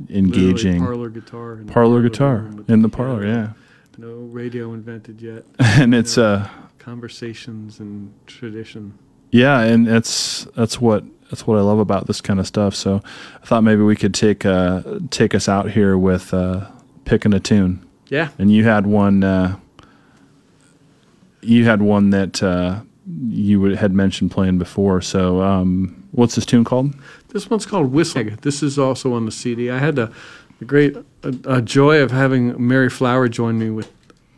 Literally 0.09 0.19
engaging 0.27 0.81
parlor 0.81 1.09
guitar. 1.09 1.53
In 1.53 1.67
the 1.67 1.73
parlor 1.73 2.03
guitar 2.03 2.39
in 2.39 2.57
the 2.57 2.65
piano. 2.65 2.89
parlor. 2.89 3.27
Yeah, 3.27 3.53
No 3.97 4.09
radio 4.09 4.73
invented 4.73 5.23
yet. 5.23 5.45
and 5.59 5.95
it's 5.95 6.19
uh 6.19 6.49
Conversations 6.79 7.81
and 7.81 8.13
tradition. 8.27 8.99
Yeah, 9.31 9.61
and 9.61 9.87
that's 9.87 10.47
that's 10.55 10.81
what 10.81 11.05
that's 11.31 11.47
what 11.47 11.59
I 11.59 11.63
love 11.63 11.79
about 11.79 12.07
this 12.07 12.21
kind 12.21 12.39
of 12.39 12.47
stuff. 12.47 12.75
So 12.75 13.01
I 13.43 13.47
thought 13.47 13.63
maybe 13.63 13.83
we 13.83 13.97
could 13.97 14.13
take 14.13 14.45
uh, 14.45 14.83
take 15.11 15.35
us 15.35 15.49
out 15.49 15.71
here 15.71 15.97
with 15.97 16.35
uh, 16.35 16.69
picking 17.05 17.33
a 17.33 17.41
tune. 17.41 17.85
Yeah. 18.15 18.29
And 18.39 18.49
you 18.53 18.63
had 18.65 18.87
one. 18.87 19.25
Uh, 19.25 19.57
you 21.43 21.65
had 21.65 21.83
one 21.83 22.11
that 22.11 22.43
uh, 22.43 22.81
you 23.29 23.61
would- 23.61 23.77
had 23.77 23.93
mentioned 23.93 24.31
playing 24.31 24.59
before. 24.59 25.01
So 25.03 25.43
um, 25.43 26.05
what's 26.13 26.35
this 26.37 26.47
tune 26.47 26.65
called? 26.65 26.95
This 27.29 27.51
one's 27.51 27.67
called 27.67 27.93
Whistling. 27.93 28.39
This 28.43 28.63
is 28.63 28.79
also 28.79 29.13
on 29.15 29.27
the 29.27 29.33
CD. 29.33 29.71
I 29.71 29.79
had 29.79 29.97
the, 29.97 30.13
the 30.61 30.65
great 30.65 30.97
uh, 30.97 31.33
uh, 31.45 31.61
joy 31.61 32.01
of 32.03 32.13
having 32.13 32.55
Mary 32.67 32.89
Flower 32.89 33.29
join 33.29 33.59
me 33.59 33.71
with 33.71 33.91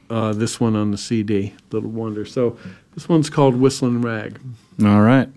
uh, 0.09 0.33
this 0.33 0.59
one 0.59 0.75
on 0.75 0.91
the 0.91 0.99
CD, 0.99 1.53
Little 1.71 1.91
Wonder. 1.91 2.25
So 2.25 2.57
this 2.95 3.09
one's 3.09 3.29
called 3.29 3.57
Whistling 3.57 4.01
Rag. 4.01 4.41
All 4.83 5.03
right. 5.03 5.29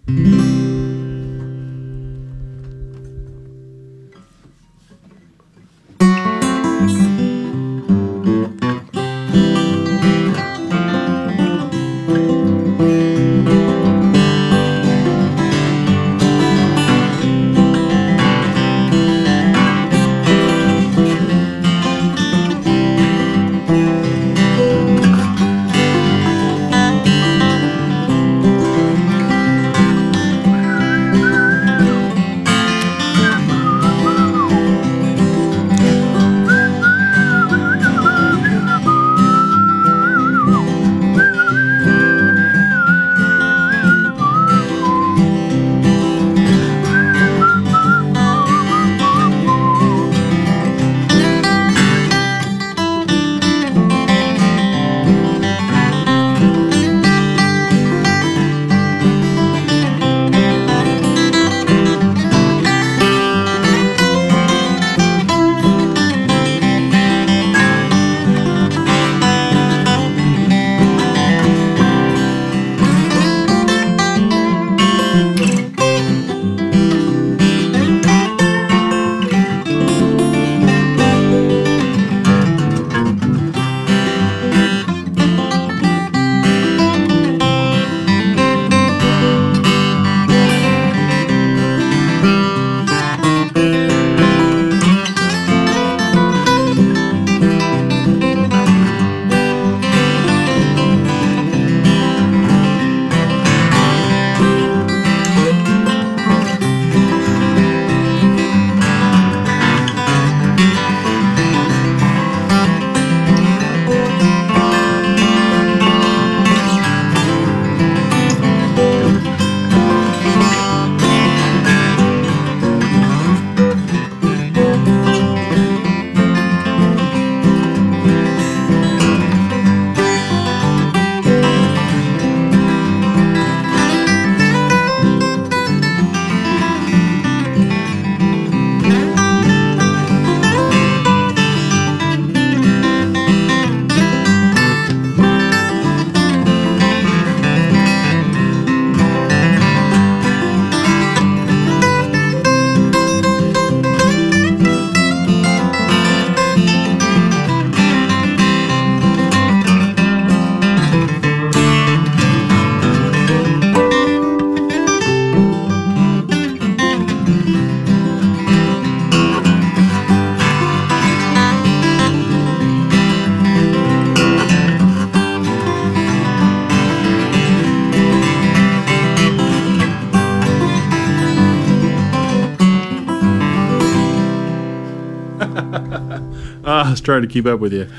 Trying 187.10 187.22
to 187.24 187.28
keep 187.28 187.48
up 187.48 187.60
with 187.60 187.74
you. 187.74 187.90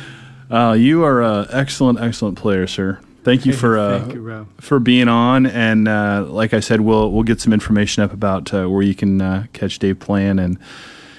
Uh, 0.50 0.72
you 0.72 1.02
are 1.02 1.20
an 1.20 1.48
excellent, 1.50 2.00
excellent 2.00 2.38
player, 2.38 2.66
sir. 2.66 3.00
Thank 3.24 3.44
you 3.44 3.52
for 3.62 3.76
uh, 3.76 4.00
Thank 4.00 4.14
you, 4.14 4.22
Rob. 4.22 4.48
for 4.60 4.78
being 4.78 5.08
on, 5.08 5.46
and 5.46 5.88
uh, 5.88 6.24
like 6.28 6.54
I 6.54 6.60
said, 6.60 6.80
we'll 6.80 7.10
we'll 7.10 7.24
get 7.24 7.40
some 7.40 7.52
information 7.52 8.04
up 8.04 8.12
about 8.12 8.54
uh, 8.54 8.68
where 8.68 8.82
you 8.82 8.94
can 8.94 9.20
uh, 9.20 9.46
catch 9.52 9.80
Dave 9.80 9.98
playing 9.98 10.38
and 10.38 10.58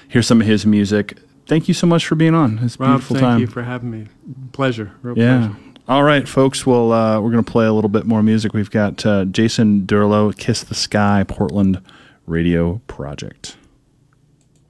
hear 0.08 0.22
some 0.22 0.40
of 0.40 0.46
his 0.46 0.64
music. 0.64 1.18
Thank 1.46 1.68
you 1.68 1.74
so 1.74 1.86
much 1.86 2.06
for 2.06 2.14
being 2.14 2.34
on. 2.34 2.60
It's 2.62 2.76
a 2.76 2.78
Rob, 2.78 2.90
beautiful 2.92 3.16
thank 3.16 3.24
time. 3.24 3.40
you 3.40 3.46
for 3.46 3.62
having 3.62 3.90
me. 3.90 4.06
Pleasure. 4.52 4.92
Real 5.02 5.18
yeah. 5.18 5.48
pleasure. 5.48 5.56
All 5.88 6.04
right, 6.04 6.26
folks. 6.26 6.64
Well, 6.64 6.92
uh, 6.92 7.20
we're 7.20 7.32
going 7.32 7.44
to 7.44 7.50
play 7.50 7.66
a 7.66 7.72
little 7.72 7.90
bit 7.90 8.06
more 8.06 8.22
music. 8.22 8.54
We've 8.54 8.70
got 8.70 9.04
uh, 9.04 9.26
Jason 9.26 9.82
Durlow, 9.82 10.34
"Kiss 10.36 10.62
the 10.64 10.74
Sky," 10.74 11.24
Portland 11.28 11.82
Radio 12.26 12.80
Project. 12.86 13.56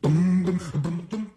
Boom, 0.00 0.42
boom, 0.42 0.58
boom, 0.74 1.06
boom. 1.08 1.31